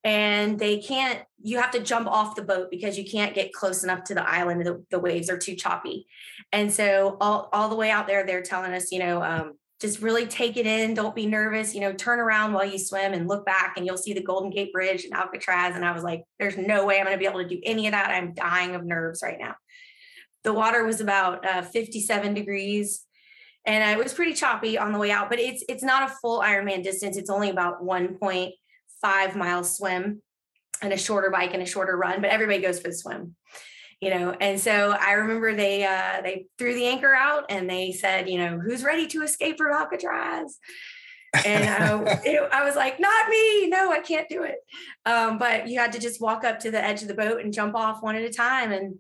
and 0.04 0.60
they 0.60 0.80
can't. 0.80 1.22
You 1.42 1.60
have 1.60 1.72
to 1.72 1.80
jump 1.80 2.08
off 2.08 2.36
the 2.36 2.44
boat 2.44 2.70
because 2.70 2.98
you 2.98 3.06
can't 3.06 3.36
get 3.36 3.54
close 3.54 3.84
enough 3.84 4.04
to 4.06 4.16
the 4.16 4.28
island. 4.28 4.66
The, 4.66 4.84
the 4.92 5.00
waves 5.00 5.30
are 5.30 5.38
too 5.38 5.56
choppy, 5.56 6.08
and 6.52 6.72
so 6.72 7.18
all 7.20 7.50
all 7.54 7.70
the 7.70 7.76
way 7.76 7.90
out 7.90 8.08
there, 8.08 8.26
they're 8.26 8.44
telling 8.44 8.74
us, 8.74 8.92
you 8.92 9.00
know, 9.00 9.24
um, 9.24 9.54
just 9.82 10.02
really 10.02 10.26
take 10.26 10.58
it 10.58 10.66
in. 10.66 10.94
Don't 10.94 11.16
be 11.16 11.26
nervous. 11.26 11.76
You 11.76 11.82
know, 11.82 11.94
turn 11.94 12.20
around 12.20 12.54
while 12.54 12.66
you 12.66 12.78
swim 12.78 13.14
and 13.14 13.28
look 13.28 13.46
back, 13.46 13.74
and 13.76 13.86
you'll 13.86 13.98
see 13.98 14.14
the 14.14 14.24
Golden 14.24 14.50
Gate 14.50 14.72
Bridge 14.72 15.04
and 15.04 15.14
Alcatraz. 15.14 15.76
And 15.76 15.86
I 15.86 15.92
was 15.92 16.04
like, 16.04 16.24
there's 16.40 16.58
no 16.58 16.86
way 16.86 16.98
I'm 16.98 17.06
going 17.06 17.16
to 17.16 17.20
be 17.20 17.26
able 17.26 17.44
to 17.44 17.48
do 17.48 17.60
any 17.64 17.88
of 17.88 17.92
that. 17.92 18.10
I'm 18.10 18.34
dying 18.34 18.76
of 18.76 18.86
nerves 18.86 19.22
right 19.22 19.38
now. 19.40 19.56
The 20.44 20.54
water 20.54 20.86
was 20.86 21.02
about 21.02 21.46
uh, 21.46 21.62
57 21.64 22.34
degrees, 22.34 23.04
and 23.66 24.00
it 24.00 24.02
was 24.02 24.14
pretty 24.14 24.34
choppy 24.34 24.78
on 24.78 24.94
the 24.94 25.00
way 25.00 25.12
out. 25.12 25.30
But 25.30 25.40
it's 25.40 25.64
it's 25.68 25.84
not 25.84 26.10
a 26.10 26.14
full 26.22 26.40
Ironman 26.40 26.84
distance. 26.84 27.18
It's 27.18 27.30
only 27.30 27.50
about 27.50 27.84
1.5 27.84 29.36
miles 29.36 29.78
swim, 29.78 30.22
and 30.82 30.94
a 30.94 30.98
shorter 30.98 31.32
bike 31.32 31.54
and 31.54 31.64
a 31.64 31.66
shorter 31.66 31.98
run. 31.98 32.22
But 32.22 32.30
everybody 32.30 32.62
goes 32.62 32.80
for 32.80 32.88
the 32.88 32.96
swim 32.96 33.36
you 34.06 34.12
know 34.12 34.36
and 34.40 34.60
so 34.60 34.96
i 35.02 35.14
remember 35.14 35.56
they 35.56 35.84
uh 35.84 36.22
they 36.22 36.46
threw 36.60 36.76
the 36.76 36.86
anchor 36.86 37.12
out 37.12 37.46
and 37.50 37.68
they 37.68 37.92
said 37.92 38.30
you 38.30 38.38
know 38.38 38.60
who's 38.60 38.84
ready 38.84 39.08
to 39.08 39.24
escape 39.24 39.58
from 39.58 39.74
alcatraz? 39.74 40.60
And 41.44 41.68
I, 41.68 42.22
it, 42.26 42.50
I, 42.52 42.64
was 42.64 42.76
like 42.76 43.00
not 43.00 43.30
me! 43.30 43.68
No 43.68 43.92
i 43.92 44.00
can't 44.00 44.30
do 44.30 44.44
it. 44.44 44.58
Um, 45.06 45.38
but 45.40 45.68
you 45.68 45.80
had 45.80 45.92
to 45.94 46.00
just 46.00 46.22
walk 46.22 46.44
up 46.46 46.60
to 46.60 46.72
the 46.72 46.82
edge 46.82 47.02
of 47.02 47.08
the 47.08 47.16
boat 47.16 47.42
and 47.42 47.52
jump 47.52 47.76
off 47.76 48.04
one 48.04 48.16
at 48.16 48.22
a 48.22 48.30
time 48.30 48.72
and 48.72 48.96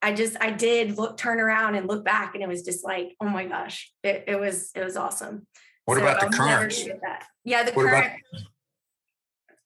i 0.00 0.12
just 0.12 0.36
i 0.40 0.50
did 0.50 0.96
look 0.96 1.16
turn 1.16 1.40
around 1.40 1.74
and 1.74 1.88
look 1.88 2.04
back 2.04 2.34
and 2.34 2.42
it 2.42 2.48
was 2.48 2.62
just 2.62 2.84
like 2.84 3.16
oh 3.20 3.28
my 3.28 3.46
gosh. 3.46 3.92
It, 4.04 4.24
it 4.28 4.38
was 4.38 4.70
it 4.76 4.84
was 4.84 4.96
awesome. 4.96 5.46
What 5.86 5.96
so 5.96 6.02
about 6.02 6.20
the 6.20 6.36
current? 6.36 6.88
yeah 7.44 7.64
the 7.64 7.72
what 7.72 7.86
current 7.86 8.06
about- 8.06 8.42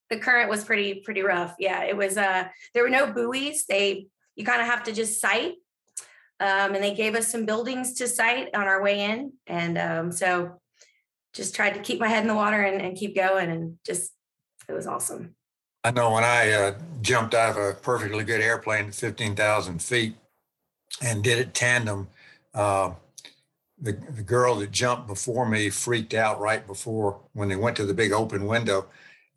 the 0.08 0.18
current 0.18 0.48
was 0.48 0.64
pretty 0.64 1.02
pretty 1.04 1.20
rough. 1.20 1.54
Yeah 1.58 1.84
it 1.84 1.96
was 1.96 2.16
uh 2.16 2.48
there 2.72 2.82
were 2.82 2.88
no 2.88 3.12
buoys. 3.12 3.66
They 3.68 4.06
you 4.40 4.46
kind 4.46 4.62
of 4.62 4.66
have 4.66 4.82
to 4.84 4.92
just 4.92 5.20
sight. 5.20 5.52
Um, 6.40 6.74
and 6.74 6.82
they 6.82 6.94
gave 6.94 7.14
us 7.14 7.28
some 7.28 7.44
buildings 7.44 7.92
to 7.94 8.08
sight 8.08 8.48
on 8.54 8.62
our 8.62 8.82
way 8.82 9.04
in. 9.04 9.34
And 9.46 9.76
um, 9.76 10.10
so 10.10 10.58
just 11.34 11.54
tried 11.54 11.74
to 11.74 11.80
keep 11.80 12.00
my 12.00 12.08
head 12.08 12.22
in 12.22 12.28
the 12.28 12.34
water 12.34 12.62
and, 12.62 12.80
and 12.80 12.96
keep 12.96 13.14
going. 13.14 13.50
And 13.50 13.76
just, 13.84 14.12
it 14.66 14.72
was 14.72 14.86
awesome. 14.86 15.34
I 15.84 15.90
know 15.90 16.12
when 16.12 16.24
I 16.24 16.52
uh, 16.52 16.78
jumped 17.02 17.34
out 17.34 17.50
of 17.50 17.56
a 17.58 17.74
perfectly 17.74 18.24
good 18.24 18.40
airplane 18.40 18.86
at 18.86 18.94
15,000 18.94 19.82
feet 19.82 20.16
and 21.02 21.22
did 21.22 21.38
it 21.38 21.52
tandem, 21.52 22.08
uh, 22.54 22.92
the, 23.78 23.92
the 23.92 24.22
girl 24.22 24.54
that 24.56 24.70
jumped 24.70 25.06
before 25.06 25.46
me 25.46 25.68
freaked 25.68 26.14
out 26.14 26.40
right 26.40 26.66
before 26.66 27.20
when 27.34 27.50
they 27.50 27.56
went 27.56 27.76
to 27.76 27.84
the 27.84 27.94
big 27.94 28.12
open 28.12 28.46
window 28.46 28.86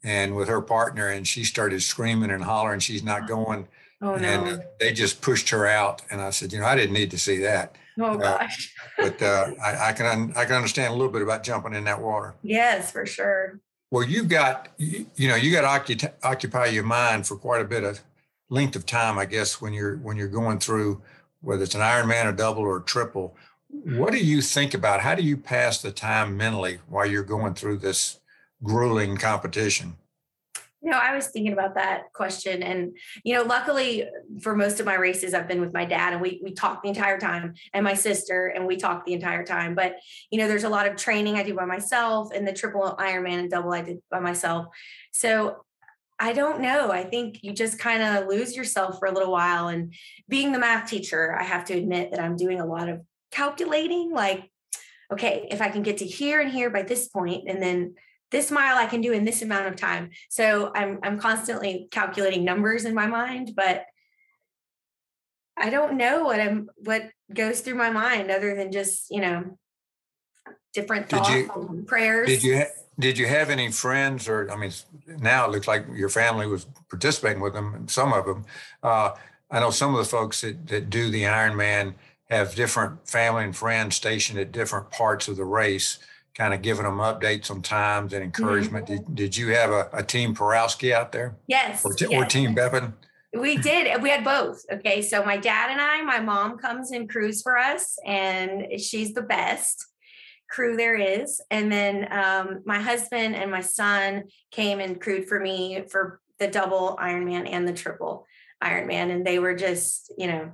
and 0.06 0.36
with 0.36 0.48
her 0.48 0.62
partner 0.62 1.10
and 1.10 1.28
she 1.28 1.44
started 1.44 1.82
screaming 1.82 2.32
and 2.32 2.44
hollering 2.44 2.80
she's 2.80 3.04
not 3.04 3.28
going 3.28 3.68
Oh 4.02 4.16
no! 4.16 4.28
And 4.28 4.64
they 4.80 4.92
just 4.92 5.22
pushed 5.22 5.50
her 5.50 5.66
out, 5.66 6.02
and 6.12 6.22
I 6.22 6.30
said, 6.32 6.52
you 6.52 6.60
know, 6.60 6.66
I 6.66 6.76
didn't 6.76 6.94
need 6.94 7.12
to 7.12 7.18
see 7.18 7.38
that. 7.40 7.76
Oh 8.00 8.14
uh, 8.14 8.18
gosh! 8.18 8.74
but 8.98 9.22
uh, 9.22 9.52
I, 9.64 9.90
I, 9.90 9.94
can 9.94 10.34
I 10.36 10.46
can 10.46 10.56
understand 10.56 10.94
a 10.94 10.96
little 10.96 11.12
bit 11.12 11.22
about 11.22 11.44
jumping 11.44 11.74
in 11.74 11.84
that 11.86 12.02
water. 12.02 12.36
Yes, 12.44 12.92
for 12.92 13.06
sure. 13.06 13.60
Well, 13.92 14.04
you've 14.04 14.30
got 14.30 14.70
you, 14.78 15.06
you 15.16 15.28
know 15.28 15.36
you 15.36 15.52
got 15.52 15.62
to 15.62 15.96
occup- 15.96 16.14
occupy 16.24 16.66
your 16.68 16.84
mind 16.84 17.28
for 17.28 17.38
quite 17.38 17.62
a 17.62 17.66
bit 17.66 17.84
of 17.84 18.02
length 18.50 18.76
of 18.76 18.86
time, 18.86 19.18
I 19.18 19.26
guess, 19.26 19.62
when 19.62 19.74
you're 19.74 19.98
when 19.98 20.18
you're 20.18 20.28
going 20.28 20.60
through 20.60 21.02
whether 21.44 21.64
it's 21.64 21.76
an 21.76 21.82
Ironman, 21.82 22.30
a 22.30 22.34
double, 22.34 22.64
or 22.64 22.78
a 22.78 22.82
triple. 22.82 23.36
What 23.68 24.14
do 24.14 24.18
you 24.18 24.42
think 24.42 24.74
about? 24.74 25.02
How 25.02 25.14
do 25.14 25.24
you 25.24 25.36
pass 25.36 25.82
the 25.82 25.92
time 25.92 26.38
mentally 26.38 26.80
while 26.88 27.06
you're 27.06 27.24
going 27.24 27.54
through 27.54 27.78
this 27.78 28.20
grueling 28.64 29.18
competition? 29.18 29.98
Know, 30.84 30.98
I 30.98 31.16
was 31.16 31.28
thinking 31.28 31.54
about 31.54 31.76
that 31.76 32.12
question. 32.12 32.62
And, 32.62 32.98
you 33.24 33.34
know, 33.34 33.44
luckily 33.44 34.06
for 34.42 34.54
most 34.54 34.82
of 34.82 34.86
my 34.86 34.96
races, 34.96 35.34
I've 35.34 35.48
been 35.48 35.62
with 35.62 35.74
my 35.74 35.86
dad 35.86 36.12
and 36.12 36.22
we 36.22 36.42
we 36.44 36.52
talk 36.52 36.84
the 36.84 36.90
entire 36.90 37.18
time 37.18 37.54
and 37.74 37.86
my 37.86 37.94
sister 37.94 38.48
and 38.48 38.68
we 38.68 38.76
talk 38.76 39.06
the 39.06 39.14
entire 39.14 39.46
time. 39.46 39.76
But, 39.76 39.96
you 40.30 40.38
know, 40.40 40.48
there's 40.48 40.66
a 40.66 40.70
lot 40.70 40.86
of 40.86 40.98
training 40.98 41.36
I 41.36 41.44
do 41.44 41.54
by 41.54 41.66
myself 41.66 42.34
and 42.36 42.46
the 42.46 42.52
triple 42.52 42.96
Ironman 43.00 43.40
and 43.40 43.50
double 43.50 43.74
I 43.74 43.82
did 43.82 44.02
by 44.12 44.20
myself. 44.20 44.68
So 45.12 45.64
I 46.20 46.34
don't 46.34 46.62
know. 46.62 46.92
I 46.92 47.04
think 47.04 47.40
you 47.44 47.54
just 47.54 47.80
kind 47.80 48.04
of 48.04 48.28
lose 48.28 48.56
yourself 48.56 49.00
for 49.00 49.08
a 49.08 49.12
little 49.12 49.32
while. 49.32 49.70
And 49.70 49.94
being 50.28 50.52
the 50.52 50.60
math 50.60 50.90
teacher, 50.90 51.34
I 51.34 51.44
have 51.44 51.66
to 51.66 51.74
admit 51.74 52.12
that 52.12 52.20
I'm 52.20 52.36
doing 52.36 52.60
a 52.60 52.66
lot 52.66 52.90
of 52.90 53.02
calculating 53.32 54.12
like, 54.12 54.50
okay, 55.12 55.48
if 55.50 55.62
I 55.62 55.70
can 55.70 55.82
get 55.82 55.98
to 56.00 56.06
here 56.06 56.40
and 56.40 56.52
here 56.52 56.70
by 56.70 56.84
this 56.84 57.08
point, 57.08 57.48
and 57.48 57.62
then 57.62 57.96
this 58.34 58.52
mile 58.52 58.76
I 58.78 58.88
can 58.88 59.00
do 59.00 59.14
in 59.14 59.24
this 59.24 59.42
amount 59.42 59.68
of 59.68 59.78
time. 59.78 60.10
So 60.30 60.74
I'm 60.76 61.00
I'm 61.04 61.18
constantly 61.18 61.88
calculating 61.92 62.44
numbers 62.44 62.84
in 62.84 62.94
my 62.94 63.08
mind, 63.08 63.54
but 63.56 63.86
I 65.56 65.70
don't 65.70 65.96
know 65.96 66.26
what 66.26 66.42
I'm 66.42 66.70
what 66.78 67.10
goes 67.34 67.62
through 67.62 67.76
my 67.76 67.92
mind 67.92 68.32
other 68.32 68.56
than 68.56 68.72
just 68.72 69.10
you 69.12 69.22
know 69.22 69.58
different 70.74 71.08
thoughts, 71.08 71.30
did 71.30 71.48
you, 71.56 71.86
prayers. 71.88 72.28
Did 72.28 72.44
you 72.44 72.58
ha- 72.58 72.74
did 73.00 73.18
you 73.18 73.28
have 73.28 73.52
any 73.52 73.72
friends 73.72 74.28
or 74.28 74.52
I 74.52 74.56
mean 74.58 74.72
now 75.08 75.46
it 75.46 75.52
looks 75.52 75.68
like 75.68 75.86
your 75.94 76.10
family 76.10 76.48
was 76.48 76.66
participating 76.90 77.42
with 77.42 77.54
them 77.54 77.76
and 77.76 77.90
some 77.90 78.12
of 78.12 78.26
them. 78.26 78.46
Uh, 78.82 79.12
I 79.52 79.60
know 79.60 79.70
some 79.70 79.94
of 79.94 80.00
the 80.00 80.10
folks 80.10 80.42
that, 80.42 80.68
that 80.68 80.90
do 80.90 81.12
the 81.12 81.24
Ironman 81.24 81.94
have 82.32 82.56
different 82.56 83.08
family 83.08 83.44
and 83.44 83.56
friends 83.56 83.96
stationed 83.96 84.40
at 84.40 84.52
different 84.52 84.90
parts 84.90 85.28
of 85.28 85.36
the 85.36 85.46
race, 85.46 86.00
kind 86.36 86.54
of 86.54 86.62
giving 86.62 86.84
them 86.84 86.98
updates 86.98 87.52
on 87.52 87.62
times 87.62 88.14
and 88.14 88.24
encouragement. 88.24 88.88
Mm-hmm. 88.88 89.14
Did, 89.14 89.16
did 89.16 89.38
you 89.38 89.50
have 89.50 89.70
a, 89.70 89.90
a 89.94 90.04
team 90.04 90.36
Porowski 90.36 90.92
out 90.92 91.12
there? 91.12 91.36
Yes, 91.48 91.86
or, 91.86 91.94
t- 91.94 92.08
yes. 92.10 92.22
or 92.22 92.26
team 92.26 92.56
Beppen? 92.56 92.94
We 93.36 93.58
did. 93.58 94.02
We 94.02 94.10
had 94.10 94.24
both. 94.24 94.64
Okay. 94.72 95.02
So 95.02 95.24
my 95.24 95.38
dad 95.38 95.72
and 95.72 95.82
I, 95.82 96.02
my 96.04 96.20
mom 96.20 96.58
comes 96.58 96.92
and 96.92 97.10
crews 97.10 97.42
for 97.42 97.58
us, 97.58 97.98
and 98.06 98.80
she's 98.80 99.14
the 99.14 99.24
best 99.24 99.86
crew 100.50 100.78
there 100.78 100.96
is. 100.96 101.42
And 101.50 101.72
then 101.72 102.08
um, 102.12 102.62
my 102.66 102.80
husband 102.80 103.36
and 103.36 103.50
my 103.50 103.62
son 103.62 104.26
came 104.52 104.80
and 104.80 105.02
crewed 105.02 105.28
for 105.28 105.40
me 105.40 105.84
for 105.90 106.20
the 106.38 106.48
double 106.48 106.96
Ironman 107.02 107.50
and 107.52 107.68
the 107.68 107.74
triple 107.74 108.28
Ironman. 108.64 109.12
And 109.12 109.26
they 109.26 109.40
were 109.40 109.56
just, 109.56 110.14
you 110.16 110.28
know, 110.28 110.52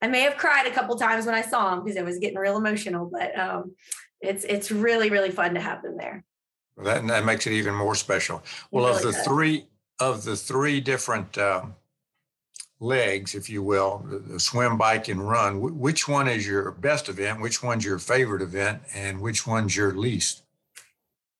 I 0.00 0.06
may 0.06 0.20
have 0.20 0.36
cried 0.36 0.66
a 0.66 0.70
couple 0.70 0.96
times 0.96 1.26
when 1.26 1.34
I 1.34 1.42
saw 1.42 1.70
them 1.70 1.84
because 1.84 1.96
it 1.96 2.04
was 2.04 2.18
getting 2.18 2.38
real 2.38 2.56
emotional, 2.56 3.10
but 3.12 3.36
um, 3.36 3.74
it's 4.20 4.44
it's 4.44 4.70
really, 4.70 5.10
really 5.10 5.30
fun 5.30 5.54
to 5.54 5.60
have 5.60 5.82
them 5.82 5.96
there. 5.96 6.24
That, 6.76 7.06
that 7.08 7.24
makes 7.24 7.46
it 7.46 7.52
even 7.52 7.74
more 7.74 7.94
special. 7.94 8.42
Well, 8.70 8.86
really 8.86 8.96
of 8.96 9.02
the 9.02 9.12
three 9.12 9.66
of 10.00 10.24
the 10.24 10.36
three 10.36 10.80
different 10.80 11.36
um, 11.38 11.74
legs, 12.80 13.34
if 13.34 13.50
you 13.50 13.62
will, 13.62 14.06
swim, 14.38 14.78
bike, 14.78 15.08
and 15.08 15.28
run, 15.28 15.60
which 15.78 16.08
one 16.08 16.26
is 16.26 16.46
your 16.46 16.70
best 16.72 17.08
event? 17.08 17.40
Which 17.40 17.62
one's 17.62 17.84
your 17.84 17.98
favorite 17.98 18.42
event? 18.42 18.82
And 18.94 19.20
which 19.20 19.46
one's 19.46 19.76
your 19.76 19.92
least? 19.92 20.42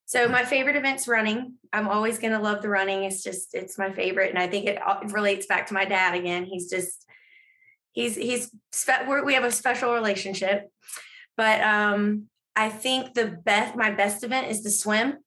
So 0.05 0.27
my 0.27 0.43
favorite 0.43 0.75
event's 0.75 1.07
running. 1.07 1.53
I'm 1.73 1.87
always 1.87 2.19
going 2.19 2.33
to 2.33 2.39
love 2.39 2.61
the 2.61 2.69
running. 2.69 3.05
It's 3.05 3.23
just 3.23 3.55
it's 3.55 3.77
my 3.77 3.91
favorite, 3.91 4.29
and 4.29 4.37
I 4.37 4.47
think 4.47 4.67
it 4.67 4.79
relates 5.05 5.45
back 5.45 5.67
to 5.67 5.73
my 5.73 5.85
dad 5.85 6.15
again. 6.15 6.43
He's 6.43 6.69
just 6.69 7.07
he's 7.93 8.15
he's 8.15 8.51
we 9.25 9.33
have 9.33 9.45
a 9.45 9.51
special 9.51 9.93
relationship, 9.93 10.69
but 11.37 11.61
um, 11.61 12.27
I 12.55 12.69
think 12.69 13.13
the 13.13 13.27
best 13.27 13.75
my 13.75 13.91
best 13.91 14.23
event 14.23 14.47
is 14.47 14.63
the 14.63 14.69
swim. 14.69 15.17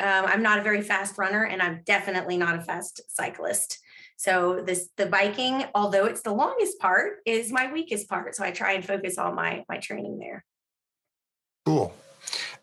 Um, 0.00 0.24
I'm 0.26 0.42
not 0.42 0.58
a 0.58 0.62
very 0.62 0.82
fast 0.82 1.18
runner, 1.18 1.44
and 1.44 1.60
I'm 1.60 1.82
definitely 1.84 2.36
not 2.36 2.58
a 2.58 2.62
fast 2.62 3.00
cyclist. 3.08 3.78
So 4.16 4.62
this 4.64 4.88
the 4.96 5.06
biking, 5.06 5.64
although 5.74 6.04
it's 6.04 6.22
the 6.22 6.32
longest 6.32 6.78
part, 6.78 7.18
is 7.24 7.52
my 7.52 7.72
weakest 7.72 8.08
part. 8.08 8.34
So 8.34 8.44
I 8.44 8.50
try 8.50 8.72
and 8.72 8.84
focus 8.84 9.18
all 9.18 9.32
my 9.32 9.64
my 9.68 9.78
training 9.78 10.18
there. 10.18 10.44
Cool. 11.64 11.94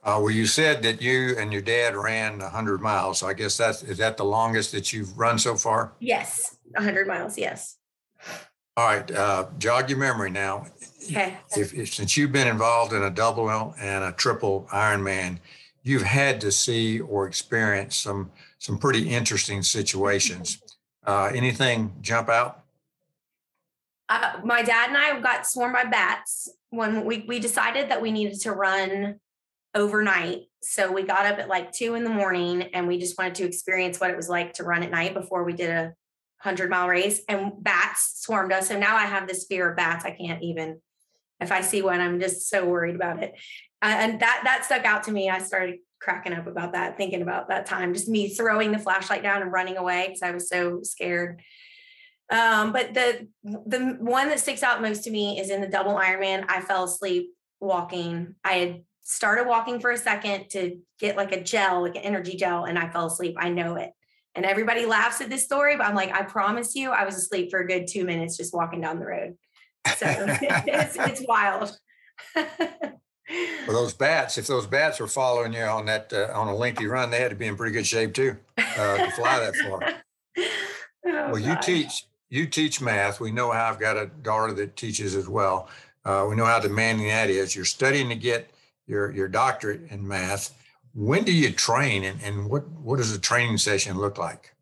Uh, 0.03 0.19
well, 0.21 0.29
you 0.29 0.45
said 0.45 0.83
that 0.83 1.01
you 1.01 1.35
and 1.39 1.51
your 1.51 1.63
dad 1.63 1.95
ran 1.95 2.37
100 2.37 2.79
miles. 2.79 3.17
So 3.17 3.27
I 3.27 3.33
guess 3.33 3.57
that's 3.57 3.81
is 3.83 3.97
that 3.97 4.17
the 4.17 4.25
longest 4.25 4.71
that 4.73 4.93
you've 4.93 5.17
run 5.17 5.39
so 5.39 5.55
far? 5.55 5.93
Yes, 5.99 6.57
100 6.71 7.07
miles. 7.07 7.37
Yes. 7.37 7.77
All 8.77 8.87
right, 8.87 9.09
uh, 9.09 9.47
jog 9.57 9.89
your 9.89 9.97
memory 9.97 10.29
now. 10.29 10.67
Okay. 11.05 11.37
If, 11.55 11.73
if, 11.73 11.93
since 11.93 12.17
you've 12.17 12.31
been 12.31 12.47
involved 12.47 12.93
in 12.93 13.03
a 13.03 13.09
double 13.09 13.49
and 13.49 14.03
a 14.03 14.11
triple 14.11 14.67
Ironman, 14.71 15.39
you've 15.83 16.03
had 16.03 16.41
to 16.41 16.51
see 16.51 16.99
or 16.99 17.27
experience 17.27 17.95
some 17.95 18.31
some 18.59 18.77
pretty 18.77 19.09
interesting 19.09 19.63
situations. 19.63 20.61
Uh, 21.07 21.29
anything 21.35 21.93
jump 22.01 22.29
out? 22.29 22.63
Uh, 24.09 24.39
my 24.43 24.63
dad 24.63 24.89
and 24.89 24.97
I 24.97 25.19
got 25.19 25.45
swarmed 25.45 25.73
by 25.73 25.83
bats 25.83 26.49
when 26.71 27.05
we, 27.05 27.25
we 27.27 27.39
decided 27.39 27.89
that 27.89 28.01
we 28.01 28.11
needed 28.11 28.39
to 28.41 28.51
run 28.51 29.19
overnight. 29.75 30.43
So 30.61 30.91
we 30.91 31.03
got 31.03 31.25
up 31.25 31.37
at 31.37 31.47
like 31.47 31.71
two 31.71 31.95
in 31.95 32.03
the 32.03 32.09
morning 32.09 32.63
and 32.73 32.87
we 32.87 32.97
just 32.97 33.17
wanted 33.17 33.35
to 33.35 33.45
experience 33.45 33.99
what 33.99 34.09
it 34.09 34.15
was 34.15 34.29
like 34.29 34.53
to 34.53 34.63
run 34.63 34.81
at 34.83 34.91
night 34.91 35.13
before 35.13 35.43
we 35.43 35.53
did 35.53 35.69
a 35.69 35.93
hundred 36.39 36.69
mile 36.69 36.87
race 36.87 37.21
and 37.27 37.51
bats 37.63 38.21
swarmed 38.21 38.51
us. 38.51 38.67
So 38.67 38.79
now 38.79 38.95
I 38.95 39.05
have 39.05 39.27
this 39.27 39.45
fear 39.45 39.69
of 39.71 39.77
bats. 39.77 40.05
I 40.05 40.11
can't 40.11 40.41
even, 40.43 40.81
if 41.39 41.51
I 41.51 41.61
see 41.61 41.81
one, 41.81 42.01
I'm 42.01 42.19
just 42.19 42.49
so 42.49 42.65
worried 42.65 42.95
about 42.95 43.21
it. 43.21 43.33
and 43.81 44.19
that, 44.19 44.41
that 44.45 44.65
stuck 44.65 44.85
out 44.85 45.03
to 45.03 45.11
me. 45.11 45.29
I 45.29 45.39
started 45.39 45.77
cracking 45.99 46.33
up 46.33 46.47
about 46.47 46.73
that, 46.73 46.97
thinking 46.97 47.21
about 47.21 47.49
that 47.49 47.65
time, 47.65 47.93
just 47.93 48.07
me 48.07 48.29
throwing 48.29 48.71
the 48.71 48.79
flashlight 48.79 49.23
down 49.23 49.41
and 49.41 49.51
running 49.51 49.77
away 49.77 50.05
because 50.07 50.21
I 50.21 50.31
was 50.31 50.47
so 50.47 50.81
scared. 50.83 51.41
Um, 52.31 52.71
but 52.71 52.93
the 52.93 53.27
the 53.43 53.97
one 53.99 54.29
that 54.29 54.39
sticks 54.39 54.63
out 54.63 54.81
most 54.81 55.03
to 55.03 55.11
me 55.11 55.39
is 55.39 55.49
in 55.49 55.61
the 55.61 55.67
double 55.67 55.93
Ironman. 55.93 56.45
I 56.47 56.61
fell 56.61 56.85
asleep 56.85 57.29
walking. 57.59 58.35
I 58.43 58.53
had 58.53 58.83
started 59.03 59.47
walking 59.47 59.79
for 59.79 59.91
a 59.91 59.97
second 59.97 60.49
to 60.51 60.79
get 60.99 61.17
like 61.17 61.31
a 61.31 61.43
gel, 61.43 61.81
like 61.81 61.95
an 61.95 62.01
energy 62.01 62.35
gel, 62.35 62.65
and 62.65 62.79
I 62.79 62.89
fell 62.89 63.05
asleep. 63.05 63.35
I 63.37 63.49
know 63.49 63.75
it. 63.75 63.91
And 64.33 64.45
everybody 64.45 64.85
laughs 64.85 65.21
at 65.21 65.29
this 65.29 65.45
story, 65.45 65.77
but 65.77 65.85
I'm 65.85 65.95
like, 65.95 66.11
I 66.11 66.23
promise 66.23 66.75
you, 66.75 66.91
I 66.91 67.05
was 67.05 67.15
asleep 67.15 67.51
for 67.51 67.59
a 67.59 67.67
good 67.67 67.87
two 67.87 68.03
minutes 68.03 68.37
just 68.37 68.53
walking 68.53 68.81
down 68.81 68.99
the 68.99 69.05
road. 69.05 69.37
So 69.97 70.05
it's, 70.07 70.97
it's 70.97 71.23
wild. 71.27 71.77
Well, 72.35 73.75
those 73.75 73.93
bats, 73.93 74.37
if 74.37 74.47
those 74.47 74.67
bats 74.67 74.99
were 74.99 75.07
following 75.07 75.53
you 75.53 75.63
on 75.63 75.85
that 75.87 76.13
uh, 76.13 76.29
on 76.33 76.47
a 76.47 76.55
lengthy 76.55 76.85
run, 76.85 77.09
they 77.09 77.19
had 77.19 77.31
to 77.31 77.35
be 77.35 77.47
in 77.47 77.55
pretty 77.55 77.73
good 77.73 77.87
shape 77.87 78.13
too 78.13 78.37
uh, 78.57 78.97
to 78.97 79.11
fly 79.11 79.39
that 79.39 79.55
far. 79.55 79.81
Oh, 81.07 81.33
well, 81.33 81.37
you 81.37 81.55
teach 81.61 82.07
you 82.29 82.47
teach 82.47 82.81
math. 82.81 83.19
We 83.19 83.31
know 83.31 83.51
how 83.51 83.69
I've 83.69 83.79
got 83.79 83.95
a 83.95 84.07
daughter 84.07 84.51
that 84.53 84.75
teaches 84.75 85.13
as 85.13 85.29
well. 85.29 85.69
Uh, 86.03 86.25
we 86.27 86.35
know 86.35 86.45
how 86.45 86.59
demanding 86.59 87.07
that 87.09 87.29
is. 87.29 87.55
You're 87.55 87.63
studying 87.63 88.09
to 88.09 88.15
get 88.15 88.49
your 88.87 89.11
your 89.11 89.27
doctorate 89.27 89.91
in 89.91 90.07
math. 90.07 90.57
When 90.95 91.23
do 91.23 91.31
you 91.31 91.51
train, 91.51 92.03
and, 92.05 92.19
and 92.23 92.49
what 92.49 92.67
what 92.69 92.97
does 92.97 93.15
a 93.15 93.19
training 93.19 93.59
session 93.59 93.99
look 93.99 94.17
like? 94.17 94.55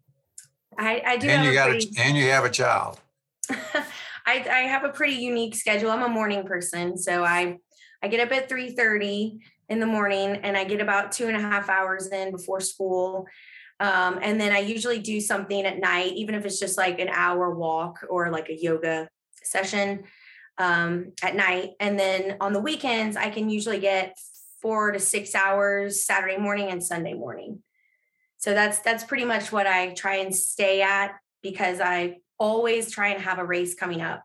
I, 0.78 1.02
I 1.06 1.18
do. 1.18 1.30
And 1.30 1.46
you 1.46 1.54
got 1.54 1.70
a, 1.70 1.88
and 1.98 2.18
you 2.18 2.30
have 2.30 2.44
a 2.44 2.50
child. 2.50 3.00
I, 4.34 4.46
I 4.50 4.60
have 4.62 4.84
a 4.84 4.90
pretty 4.90 5.16
unique 5.16 5.56
schedule. 5.56 5.92
I'm 5.92 6.02
a 6.02 6.10
morning 6.10 6.44
person, 6.44 6.98
so 6.98 7.24
I 7.24 7.58
I 8.02 8.08
get 8.08 8.20
up 8.20 8.36
at 8.36 8.50
3:30 8.50 9.40
in 9.70 9.80
the 9.80 9.86
morning 9.86 10.38
and 10.38 10.58
I 10.58 10.64
get 10.64 10.82
about 10.82 11.12
two 11.12 11.28
and 11.28 11.38
a 11.38 11.40
half 11.40 11.70
hours 11.70 12.08
in 12.08 12.32
before 12.32 12.60
school. 12.60 13.28
Um, 13.80 14.20
and 14.22 14.40
then 14.40 14.52
I 14.52 14.60
usually 14.60 15.00
do 15.00 15.22
something 15.22 15.66
at 15.66 15.80
night, 15.80 16.14
even 16.14 16.36
if 16.36 16.46
it's 16.46 16.60
just 16.60 16.78
like 16.78 17.00
an 17.00 17.10
hour 17.10 17.56
walk 17.56 18.06
or 18.10 18.30
like 18.30 18.50
a 18.50 18.60
yoga 18.60 19.08
session 19.44 20.04
um, 20.58 21.14
at 21.22 21.36
night. 21.36 21.72
And 21.80 21.98
then 21.98 22.38
on 22.42 22.54
the 22.54 22.60
weekends, 22.60 23.16
I 23.16 23.30
can 23.30 23.50
usually 23.50 23.80
get 23.80 24.18
four 24.62 24.92
to 24.92 25.00
six 25.00 25.36
hours 25.36 26.06
Saturday 26.06 26.38
morning 26.38 26.70
and 26.70 26.84
Sunday 26.84 27.14
morning. 27.14 27.62
So 28.38 28.54
that's 28.54 28.80
that's 28.80 29.04
pretty 29.04 29.26
much 29.26 29.52
what 29.52 29.68
I 29.68 29.94
try 29.94 30.16
and 30.18 30.36
stay 30.36 30.82
at 30.82 31.16
because 31.42 31.80
I 31.80 32.18
always 32.44 32.92
try 32.92 33.08
and 33.08 33.24
have 33.24 33.40
a 33.40 33.46
race 33.46 33.74
coming 33.74 34.02
up. 34.02 34.22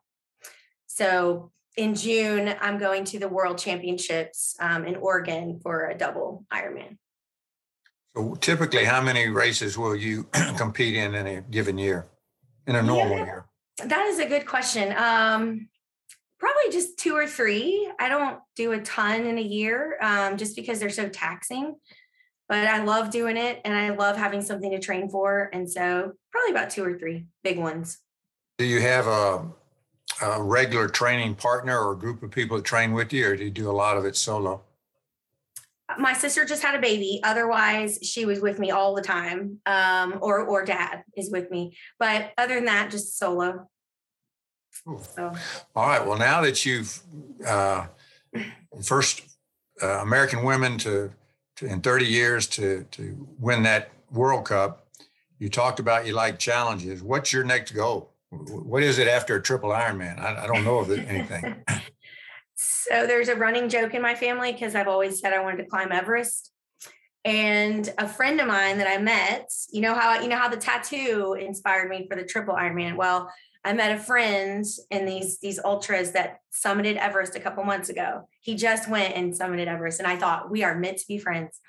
So 0.87 1.53
in 1.77 1.95
June, 1.95 2.57
I'm 2.61 2.77
going 2.77 3.05
to 3.05 3.21
the 3.21 3.29
World 3.29 3.59
Championships 3.59 4.57
um, 4.59 4.85
in 4.85 4.97
Oregon 4.97 5.61
for 5.63 5.87
a 5.87 5.97
double 5.97 6.45
Ironman. 6.53 6.99
So 8.17 8.35
typically, 8.35 8.85
how 8.85 9.01
many 9.01 9.29
races 9.29 9.79
will 9.79 9.95
you 9.95 10.25
compete 10.57 10.97
in 10.97 11.15
in 11.15 11.27
a 11.29 11.41
given 11.43 11.79
year, 11.79 12.09
in 12.67 12.75
a 12.75 12.83
normal 12.83 13.19
yeah, 13.19 13.25
year? 13.25 13.47
That 13.85 14.07
is 14.07 14.19
a 14.19 14.27
good 14.27 14.45
question. 14.45 14.93
Um, 14.97 15.69
probably 16.41 16.73
just 16.73 16.99
two 16.99 17.15
or 17.15 17.29
three. 17.29 17.89
I 18.01 18.09
don't 18.09 18.41
do 18.57 18.73
a 18.73 18.81
ton 18.81 19.27
in 19.27 19.39
a 19.39 19.49
year 19.59 19.97
um, 20.01 20.37
just 20.37 20.57
because 20.57 20.81
they're 20.81 20.91
so 20.91 21.09
taxing. 21.09 21.77
But 22.49 22.67
I 22.67 22.83
love 22.83 23.11
doing 23.11 23.37
it 23.37 23.61
and 23.65 23.77
I 23.77 23.91
love 23.91 24.17
having 24.17 24.43
something 24.43 24.73
to 24.73 24.81
train 24.81 25.09
for. 25.11 25.51
And 25.53 25.71
so 25.71 26.15
probably 26.33 26.51
about 26.51 26.71
two 26.71 26.83
or 26.83 26.99
three 26.99 27.27
big 27.45 27.59
ones. 27.59 27.99
Do 28.59 28.65
you 28.65 28.81
have 28.81 29.07
a 29.07 29.47
a 30.21 30.43
regular 30.43 30.89
training 30.89 31.37
partner 31.37 31.79
or 31.79 31.93
a 31.93 31.97
group 31.97 32.23
of 32.23 32.31
people 32.33 32.57
that 32.57 32.65
train 32.65 32.93
with 32.93 33.13
you, 33.13 33.29
or 33.29 33.37
do 33.37 33.45
you 33.45 33.51
do 33.51 33.71
a 33.71 33.73
lot 33.73 33.97
of 33.97 34.05
it 34.05 34.17
solo? 34.17 34.63
My 35.97 36.13
sister 36.13 36.45
just 36.45 36.63
had 36.63 36.75
a 36.75 36.81
baby. 36.81 37.21
Otherwise, 37.25 38.01
she 38.03 38.27
was 38.27 38.41
with 38.41 38.59
me 38.59 38.71
all 38.71 38.95
the 38.95 39.03
time, 39.03 39.61
um, 39.65 40.19
or 40.21 40.41
or 40.41 40.65
dad 40.65 41.05
is 41.17 41.31
with 41.31 41.51
me. 41.51 41.77
But 41.99 42.33
other 42.37 42.57
than 42.57 42.65
that, 42.67 42.91
just 42.91 43.19
solo. 43.19 43.69
So. 45.15 45.33
All 45.75 45.87
right. 45.87 46.05
Well, 46.05 46.19
now 46.19 46.41
that 46.43 46.67
you've 46.67 47.01
uh, 47.47 47.87
first 48.83 49.23
uh, 49.83 50.01
American 50.01 50.45
women 50.45 50.79
to, 50.79 51.11
to 51.57 51.67
in 51.67 51.81
30 51.81 52.07
years 52.07 52.47
to 52.49 52.85
to 52.91 53.29
win 53.39 53.63
that 53.63 53.91
World 54.11 54.47
Cup, 54.47 54.87
you 55.39 55.49
talked 55.49 55.81
about 55.81 56.07
you 56.07 56.13
like 56.13 56.39
challenges. 56.39 57.03
What's 57.03 57.33
your 57.33 57.45
next 57.45 57.71
goal? 57.73 58.08
What 58.31 58.83
is 58.83 58.99
it 58.99 59.09
after 59.09 59.37
a 59.37 59.43
triple 59.43 59.71
Ironman? 59.71 60.19
I, 60.19 60.45
I 60.45 60.47
don't 60.47 60.65
know 60.65 60.79
of 60.79 60.91
anything. 60.91 61.65
so 62.57 63.07
there's 63.07 63.29
a 63.29 63.37
running 63.37 63.69
joke 63.69 63.95
in 63.95 64.03
my 64.03 64.15
family 64.15 64.53
because 64.53 64.75
I've 64.75 64.89
always 64.89 65.21
said 65.21 65.33
I 65.33 65.43
wanted 65.43 65.59
to 65.59 65.69
climb 65.69 65.93
Everest. 65.93 66.53
And 67.25 67.93
a 67.99 68.09
friend 68.09 68.41
of 68.41 68.47
mine 68.47 68.79
that 68.79 68.87
I 68.87 68.99
met, 68.99 69.51
you 69.71 69.81
know 69.81 69.95
how 69.95 70.21
you 70.21 70.29
know 70.29 70.39
how 70.39 70.49
the 70.49 70.57
tattoo 70.57 71.37
inspired 71.39 71.89
me 71.91 72.07
for 72.09 72.17
the 72.17 72.25
triple 72.25 72.55
Ironman. 72.55 72.97
Well, 72.97 73.31
I 73.65 73.73
met 73.73 73.99
a 73.99 74.01
friend 74.01 74.65
in 74.91 75.05
these 75.05 75.39
these 75.41 75.59
ultras 75.59 76.13
that 76.13 76.39
summited 76.53 76.97
Everest 76.97 77.35
a 77.35 77.41
couple 77.41 77.65
months 77.65 77.89
ago. 77.89 78.29
He 78.41 78.55
just 78.55 78.89
went 78.89 79.15
and 79.15 79.33
summited 79.33 79.67
Everest, 79.67 79.99
and 79.99 80.09
I 80.09 80.17
thought 80.17 80.51
we 80.51 80.63
are 80.63 80.79
meant 80.79 80.99
to 80.99 81.09
be 81.09 81.19
friends. 81.19 81.61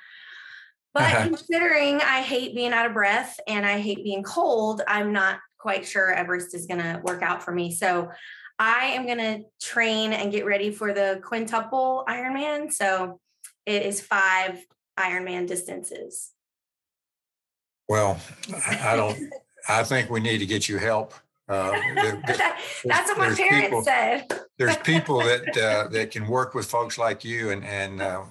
But 0.94 1.04
uh-huh. 1.04 1.24
considering 1.28 1.96
I 1.96 2.22
hate 2.22 2.56
being 2.56 2.72
out 2.72 2.86
of 2.86 2.94
breath 2.94 3.40
and 3.48 3.66
I 3.66 3.80
hate 3.80 4.04
being 4.04 4.24
cold, 4.24 4.82
I'm 4.88 5.12
not 5.12 5.40
quite 5.60 5.86
sure 5.86 6.12
Everest 6.12 6.56
is 6.56 6.66
going 6.66 6.80
to 6.80 7.00
work 7.04 7.22
out 7.22 7.44
for 7.44 7.52
me. 7.52 7.72
So 7.72 8.10
I 8.58 8.88
am 8.88 9.06
going 9.06 9.20
to 9.20 9.44
train 9.62 10.14
and 10.14 10.32
get 10.32 10.46
ready 10.46 10.72
for 10.72 10.94
the 10.94 11.22
quintuple 11.24 12.04
Ironman. 12.08 12.74
So 12.74 13.20
it 13.66 13.84
is 13.84 14.02
five 14.02 14.66
Ironman 14.98 15.48
distances. 15.48 16.32
Well, 17.88 18.20
I 18.68 18.96
don't. 18.96 19.32
I 19.68 19.84
think 19.84 20.10
we 20.10 20.20
need 20.20 20.40
to 20.40 20.46
get 20.46 20.70
you 20.70 20.78
help. 20.78 21.14
Uh, 21.48 21.72
That's 21.96 23.10
what 23.10 23.18
my 23.18 23.34
parents 23.34 23.68
people, 23.68 23.84
said. 23.84 24.28
there's 24.60 24.78
people 24.78 25.20
that 25.20 25.58
uh, 25.58 25.88
that 25.88 26.12
can 26.12 26.28
work 26.28 26.54
with 26.54 26.68
folks 26.68 27.00
like 27.00 27.26
you 27.26 27.50
and 27.50 27.66
and 27.66 28.02
uh, 28.02 28.24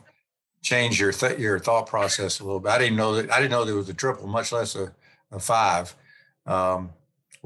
change 0.63 1.01
your 1.01 1.11
th- 1.11 1.39
your 1.39 1.59
thought 1.59 1.89
process 1.89 2.39
a 2.39 2.45
little 2.45 2.61
bit. 2.61 2.71
I 2.71 2.79
didn't 2.79 2.97
know 2.97 3.17
that. 3.17 3.33
I 3.33 3.39
didn't 3.39 3.51
know 3.51 3.65
there 3.65 3.75
was 3.75 3.89
a 3.89 3.95
triple, 3.95 4.29
much 4.29 4.53
less 4.53 4.77
a, 4.77 4.93
a 5.33 5.41
five. 5.41 5.95
Um, 6.47 6.91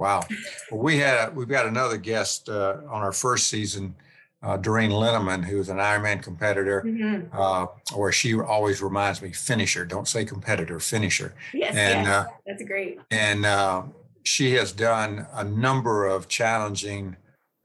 wow. 0.03 0.25
Well, 0.71 0.81
we 0.83 0.99
had 0.99 1.29
a, 1.29 1.33
we've 1.33 1.49
got 1.49 1.67
another 1.67 1.97
guest 1.97 2.49
uh, 2.49 2.79
on 2.89 3.03
our 3.03 3.13
first 3.13 3.49
season 3.49 3.95
uh, 4.43 4.57
Doreen 4.57 4.91
Linneman, 4.91 5.45
who's 5.45 5.69
an 5.69 5.77
Ironman 5.79 6.23
competitor, 6.23 6.83
mm-hmm. 6.85 7.27
uh, 7.33 7.67
or 7.95 8.11
she 8.11 8.35
always 8.35 8.83
reminds 8.83 9.23
me, 9.23 9.31
finisher. 9.31 9.85
Don't 9.85 10.09
say 10.09 10.25
competitor, 10.25 10.81
finisher. 10.81 11.35
Yes, 11.55 11.77
and, 11.77 12.07
yes. 12.07 12.09
Uh, 12.09 12.25
that's 12.47 12.65
great. 12.65 12.99
And 13.11 13.47
uh, 13.47 13.85
she 14.25 14.55
has 14.55 14.73
done 14.73 15.27
a 15.33 15.45
number 15.45 16.07
of 16.07 16.29
challenging 16.29 17.17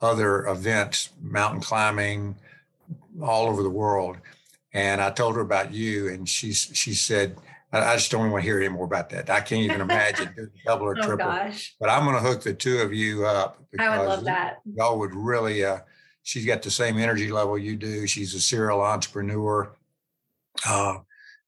other 0.02 0.46
events, 0.46 1.10
mountain 1.20 1.62
climbing, 1.62 2.36
all 3.22 3.48
over 3.48 3.64
the 3.64 3.70
world. 3.70 4.18
And 4.74 5.02
I 5.02 5.10
told 5.10 5.36
her 5.36 5.42
about 5.42 5.74
you, 5.74 6.10
and 6.10 6.30
she 6.30 6.54
she 6.54 6.94
said, 6.94 7.38
I, 7.72 7.96
just 7.96 8.12
don't 8.12 8.22
even 8.22 8.32
want 8.32 8.44
to 8.44 8.50
hear 8.50 8.60
any 8.60 8.70
more 8.70 8.86
about 8.86 9.10
that. 9.10 9.30
I 9.30 9.42
can't 9.42 9.62
even 9.62 9.82
imagine 9.82 10.34
doing 10.36 10.50
double 10.66 10.86
or 10.86 10.98
oh, 10.98 11.02
triple. 11.02 11.28
Oh, 11.28 11.32
gosh. 11.32 11.76
But 11.80 11.90
I'm 11.90 12.06
going 12.06 12.16
to 12.16 12.22
hook 12.22 12.42
the 12.42 12.54
two 12.54 12.80
of 12.80 12.94
you 12.94 13.26
up. 13.26 13.62
I 13.78 13.98
would 13.98 14.08
love 14.08 14.24
that. 14.24 14.58
Y'all 14.66 14.98
would 15.00 15.14
really 15.14 15.66
uh, 15.66 15.80
she's 16.28 16.46
got 16.46 16.62
the 16.62 16.70
same 16.70 16.98
energy 16.98 17.32
level 17.32 17.58
you 17.58 17.78
do. 17.78 18.06
She's 18.06 18.34
a 18.34 18.42
serial 18.42 18.82
entrepreneur. 18.82 19.72
Uh, 20.68 20.98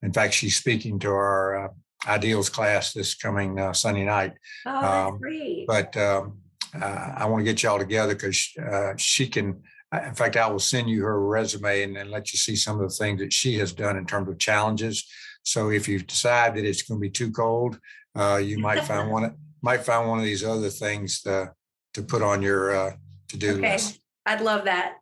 in 0.01 0.13
fact, 0.13 0.33
she's 0.33 0.55
speaking 0.55 0.99
to 0.99 1.09
our 1.09 1.65
uh, 1.65 1.69
ideals 2.07 2.47
class 2.47 2.93
this 2.93 3.13
coming 3.13 3.59
uh, 3.59 3.73
Sunday 3.73 4.05
night. 4.05 4.33
Oh, 4.65 4.81
that's 4.81 5.11
um, 5.11 5.17
great. 5.19 5.65
But 5.67 5.97
um, 5.97 6.37
uh, 6.73 7.13
I 7.17 7.25
want 7.25 7.41
to 7.41 7.43
get 7.43 7.61
y'all 7.61 7.77
together 7.77 8.15
because 8.15 8.49
uh, 8.57 8.93
she 8.95 9.27
can. 9.27 9.61
In 9.91 10.13
fact, 10.13 10.37
I 10.37 10.47
will 10.47 10.59
send 10.59 10.87
you 10.87 11.03
her 11.03 11.27
resume 11.27 11.83
and, 11.83 11.97
and 11.97 12.11
let 12.11 12.31
you 12.31 12.37
see 12.37 12.55
some 12.55 12.79
of 12.79 12.87
the 12.87 12.95
things 12.95 13.19
that 13.21 13.33
she 13.33 13.57
has 13.57 13.73
done 13.73 13.97
in 13.97 14.05
terms 14.05 14.29
of 14.29 14.37
challenges. 14.37 15.05
So 15.43 15.69
if 15.69 15.87
you 15.87 15.99
decide 15.99 16.55
that 16.55 16.65
it's 16.65 16.81
going 16.81 16.99
to 16.99 17.01
be 17.01 17.09
too 17.09 17.31
cold, 17.31 17.79
uh, 18.15 18.37
you 18.37 18.59
might 18.67 18.83
find 18.83 19.11
one. 19.11 19.35
Might 19.61 19.83
find 19.83 20.07
one 20.07 20.19
of 20.19 20.25
these 20.25 20.43
other 20.43 20.69
things 20.69 21.21
to 21.23 21.51
to 21.93 22.01
put 22.01 22.21
on 22.21 22.41
your 22.41 22.75
uh, 22.75 22.91
to 23.29 23.37
do 23.37 23.51
okay. 23.51 23.73
list. 23.73 23.99
I'd 24.25 24.41
love 24.41 24.65
that. 24.65 24.95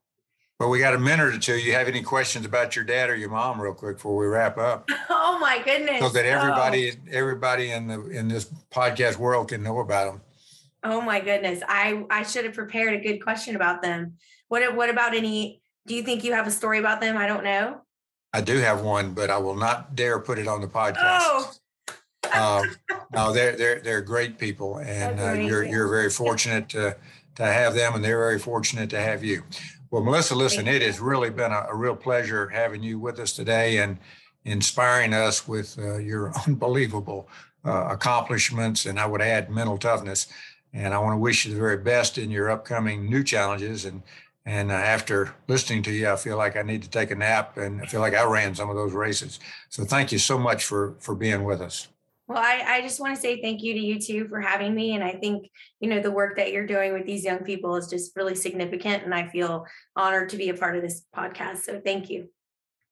Well, 0.60 0.70
we 0.70 0.79
got 0.79 0.96
a 0.96 1.00
minute 1.00 1.36
or 1.36 1.38
two. 1.38 1.56
You 1.56 1.74
have 1.74 1.88
any 1.88 2.01
questions 2.01 2.44
about 2.44 2.75
your 2.75 2.84
dad 2.84 3.12
or 3.12 3.15
your 3.15 3.29
mom, 3.29 3.62
real 3.62 3.75
quick, 3.75 3.98
before 3.98 4.17
we 4.17 4.25
wrap 4.25 4.58
up? 4.58 4.89
Oh 5.29 5.39
my 5.39 5.62
goodness! 5.62 6.00
So 6.00 6.10
that 6.10 6.25
everybody, 6.25 6.91
oh. 6.91 6.96
everybody 7.12 7.72
in 7.72 7.88
the 7.88 8.10
in 8.10 8.27
this 8.27 8.51
podcast 8.72 9.17
world 9.17 9.50
can 9.50 9.62
know 9.62 9.79
about 9.79 10.12
them. 10.12 10.22
Oh 10.84 11.00
my 11.00 11.20
goodness! 11.20 11.62
I 11.67 12.06
I 12.10 12.24
should 12.24 12.44
have 12.46 12.56
prepared 12.56 12.96
a 12.96 12.98
good 12.98 13.20
question 13.20 13.56
about 13.56 13.84
them. 13.84 14.15
What 14.48 14.75
what 14.75 14.89
about 14.89 15.13
any? 15.13 15.62
Do 15.86 15.94
you 15.94 16.01
think 16.01 16.24
you 16.24 16.34
have 16.34 16.48
a 16.48 16.51
story 16.51 16.79
about 16.79 17.01
them? 17.01 17.18
I 17.18 17.27
don't 17.27 17.44
know. 17.44 17.81
I 18.33 18.42
do 18.42 18.57
have 18.57 18.81
one, 18.81 19.13
but 19.13 19.29
I 19.29 19.37
will 19.37 19.55
not 19.55 19.96
dare 19.96 20.20
put 20.20 20.37
it 20.37 20.48
on 20.48 20.61
the 20.61 20.68
podcast. 20.68 20.98
Oh. 21.00 21.51
uh, 22.33 22.63
no, 23.13 23.31
they're 23.31 23.55
they're 23.55 23.79
they're 23.79 24.01
great 24.01 24.37
people, 24.37 24.79
and 24.79 25.20
uh, 25.20 25.33
you're 25.33 25.63
you're 25.63 25.87
very 25.87 26.09
fortunate 26.09 26.70
to 26.70 26.98
to 27.35 27.44
have 27.44 27.74
them, 27.74 27.96
and 27.96 28.03
they're 28.03 28.20
very 28.20 28.40
fortunate 28.40 28.90
to 28.90 29.00
have 29.00 29.24
you. 29.24 29.44
Well, 29.90 30.03
Melissa, 30.03 30.35
listen, 30.35 30.68
it 30.68 30.81
has 30.81 31.00
really 31.00 31.29
been 31.29 31.51
a, 31.51 31.68
a 31.70 31.75
real 31.75 31.96
pleasure 31.96 32.50
having 32.50 32.83
you 32.83 33.00
with 33.00 33.20
us 33.20 33.31
today 33.31 33.77
and 33.77 33.98
inspiring 34.44 35.13
us 35.13 35.48
with 35.48 35.77
uh, 35.79 35.98
your 35.98 36.33
unbelievable 36.48 37.29
uh, 37.66 37.87
accomplishments, 37.90 38.85
and 38.85 39.00
I 39.00 39.05
would 39.05 39.22
add 39.22 39.50
mental 39.50 39.77
toughness. 39.77 40.27
And 40.74 40.94
I 40.94 41.00
want 41.00 41.13
to 41.13 41.18
wish 41.18 41.46
you 41.46 41.53
the 41.53 41.59
very 41.59 41.77
best 41.77 42.18
in 42.18 42.29
your 42.29 42.51
upcoming 42.51 43.09
new 43.09 43.24
challenges. 43.24 43.85
And 43.85 44.03
and 44.48 44.72
uh, 44.72 44.75
after 44.75 45.36
listening 45.50 45.83
to 45.83 45.92
you, 45.92 46.10
I 46.10 46.16
feel 46.16 46.38
like 46.38 46.55
I 46.55 46.62
need 46.62 46.81
to 46.83 46.90
take 46.90 47.12
a 47.12 47.16
nap, 47.16 47.57
and 47.57 47.81
I 47.81 47.86
feel 47.86 48.00
like 48.00 48.16
I 48.16 48.24
ran 48.24 48.55
some 48.55 48.70
of 48.70 48.77
those 48.77 48.94
races. 48.94 49.42
So 49.68 49.83
thank 49.83 50.14
you 50.14 50.20
so 50.20 50.40
much 50.40 50.64
for 50.64 50.96
for 51.00 51.14
being 51.14 51.44
with 51.44 51.62
us. 51.62 51.90
Well, 52.27 52.38
I, 52.38 52.64
I 52.66 52.81
just 52.81 53.00
want 53.00 53.16
to 53.16 53.22
say 53.22 53.42
thank 53.42 53.62
you 53.62 53.74
to 53.74 53.79
you 53.79 54.00
too 54.00 54.27
for 54.27 54.42
having 54.42 54.75
me. 54.75 54.96
And 54.96 55.03
I 55.03 55.12
think, 55.12 55.50
you 55.79 55.90
know, 55.90 56.01
the 56.01 56.12
work 56.12 56.36
that 56.36 56.51
you're 56.51 56.68
doing 56.68 56.92
with 56.92 57.05
these 57.05 57.24
young 57.24 57.40
people 57.40 57.77
is 57.77 57.88
just 57.88 58.16
really 58.18 58.36
significant. 58.36 59.03
And 59.03 59.14
I 59.14 59.29
feel 59.29 59.66
honored 59.96 60.27
to 60.29 60.38
be 60.38 60.50
a 60.50 60.53
part 60.53 60.75
of 60.75 60.81
this 60.81 61.03
podcast. 61.16 61.60
So 61.60 61.79
thank 61.79 62.10
you. 62.10 62.27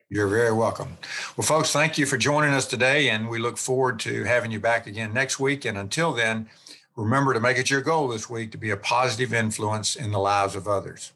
You're 0.10 0.30
very 0.30 0.54
welcome. 0.54 0.98
Well, 1.36 1.46
folks, 1.46 1.74
thank 1.74 1.98
you 1.98 2.06
for 2.06 2.18
joining 2.18 2.54
us 2.54 2.66
today. 2.66 3.10
And 3.10 3.28
we 3.28 3.40
look 3.40 3.58
forward 3.58 4.00
to 4.02 4.24
having 4.24 4.52
you 4.52 4.62
back 4.62 4.88
again 4.88 5.14
next 5.14 5.38
week. 5.38 5.66
And 5.66 5.78
until 5.78 6.14
then, 6.14 6.48
remember 6.96 7.34
to 7.34 7.42
make 7.42 7.58
it 7.58 7.70
your 7.70 7.82
goal 7.82 8.08
this 8.08 8.30
week 8.30 8.52
to 8.52 8.58
be 8.58 8.70
a 8.70 8.78
positive 8.78 9.34
influence 9.34 9.98
in 9.98 10.14
the 10.14 10.20
lives 10.20 10.56
of 10.56 10.66
others. 10.66 11.12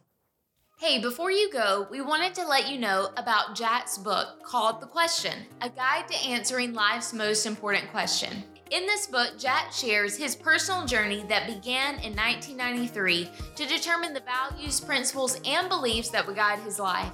Hey, 0.81 0.97
before 0.97 1.29
you 1.29 1.51
go, 1.51 1.89
we 1.91 1.99
wanted 1.99 2.33
to 2.35 2.47
let 2.47 2.71
you 2.71 2.79
know 2.79 3.09
about 3.17 3.53
Jack's 3.53 3.97
book 3.97 4.41
called 4.43 4.79
The 4.79 4.85
Question 4.85 5.33
A 5.59 5.67
Guide 5.67 6.07
to 6.07 6.15
Answering 6.25 6.73
Life's 6.73 7.11
Most 7.11 7.45
Important 7.45 7.91
Question. 7.91 8.45
In 8.71 8.85
this 8.85 9.05
book, 9.05 9.37
Jack 9.37 9.73
shares 9.73 10.15
his 10.15 10.37
personal 10.37 10.85
journey 10.85 11.25
that 11.27 11.47
began 11.47 11.95
in 11.95 12.15
1993 12.15 13.29
to 13.57 13.65
determine 13.65 14.13
the 14.13 14.21
values, 14.21 14.79
principles, 14.79 15.41
and 15.43 15.67
beliefs 15.67 16.11
that 16.11 16.25
would 16.25 16.37
guide 16.37 16.59
his 16.59 16.79
life. 16.79 17.11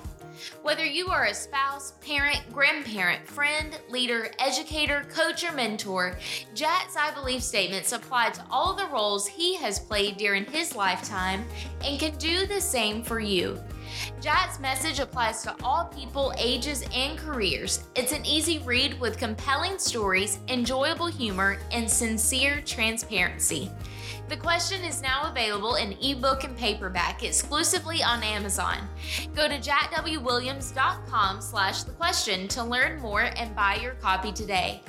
Whether 0.62 0.86
you 0.86 1.08
are 1.08 1.26
a 1.26 1.34
spouse, 1.34 1.94
parent, 2.02 2.42
grandparent, 2.52 3.26
friend, 3.28 3.80
leader, 3.90 4.32
educator, 4.40 5.06
coach, 5.10 5.44
or 5.44 5.52
mentor, 5.52 6.18
Jack's 6.54 6.96
I 6.96 7.14
Believe 7.14 7.44
statements 7.44 7.92
apply 7.92 8.30
to 8.32 8.44
all 8.50 8.74
the 8.74 8.88
roles 8.88 9.28
he 9.28 9.56
has 9.56 9.80
played 9.80 10.18
during 10.18 10.46
his 10.46 10.76
lifetime 10.76 11.46
and 11.84 12.00
can 12.00 12.16
do 12.18 12.46
the 12.46 12.62
same 12.62 13.04
for 13.04 13.20
you. 13.20 13.60
Jack's 14.22 14.60
message 14.60 15.00
applies 15.00 15.44
to 15.44 15.56
all 15.64 15.86
people, 15.86 16.34
ages, 16.38 16.84
and 16.94 17.18
careers. 17.18 17.86
It's 17.96 18.12
an 18.12 18.26
easy 18.26 18.60
read 18.60 19.00
with 19.00 19.18
compelling 19.18 19.78
stories, 19.78 20.40
enjoyable 20.48 21.08
humor, 21.08 21.60
and 21.72 21.90
sincere 21.90 22.62
transparency. 22.62 23.72
The 24.28 24.38
question 24.38 24.84
is 24.84 25.02
now 25.02 25.30
available 25.30 25.76
in 25.76 25.98
ebook 26.02 26.44
and 26.44 26.58
paperback 26.58 27.24
exclusively 27.24 28.02
on 28.02 28.24
Amazon. 28.24 28.88
Go 29.36 29.48
to 29.48 29.60
jackwwilliams.com 29.60 31.42
slash 31.42 31.84
the 31.84 31.92
question 31.92 32.48
to 32.48 32.64
learn 32.64 33.00
more 33.00 33.22
and 33.22 33.56
buy 33.56 33.76
your 33.76 33.94
copy 33.96 34.32
today. 34.32 34.82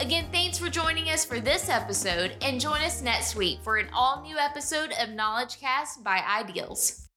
Again, 0.00 0.28
thanks 0.32 0.56
for 0.56 0.70
joining 0.70 1.10
us 1.10 1.26
for 1.26 1.40
this 1.40 1.68
episode 1.68 2.34
and 2.40 2.58
join 2.58 2.80
us 2.80 3.02
next 3.02 3.36
week 3.36 3.58
for 3.62 3.76
an 3.76 3.88
all 3.92 4.22
new 4.22 4.38
episode 4.38 4.94
of 4.98 5.10
Knowledge 5.10 5.60
Cast 5.60 6.02
by 6.02 6.24
Ideals. 6.26 7.09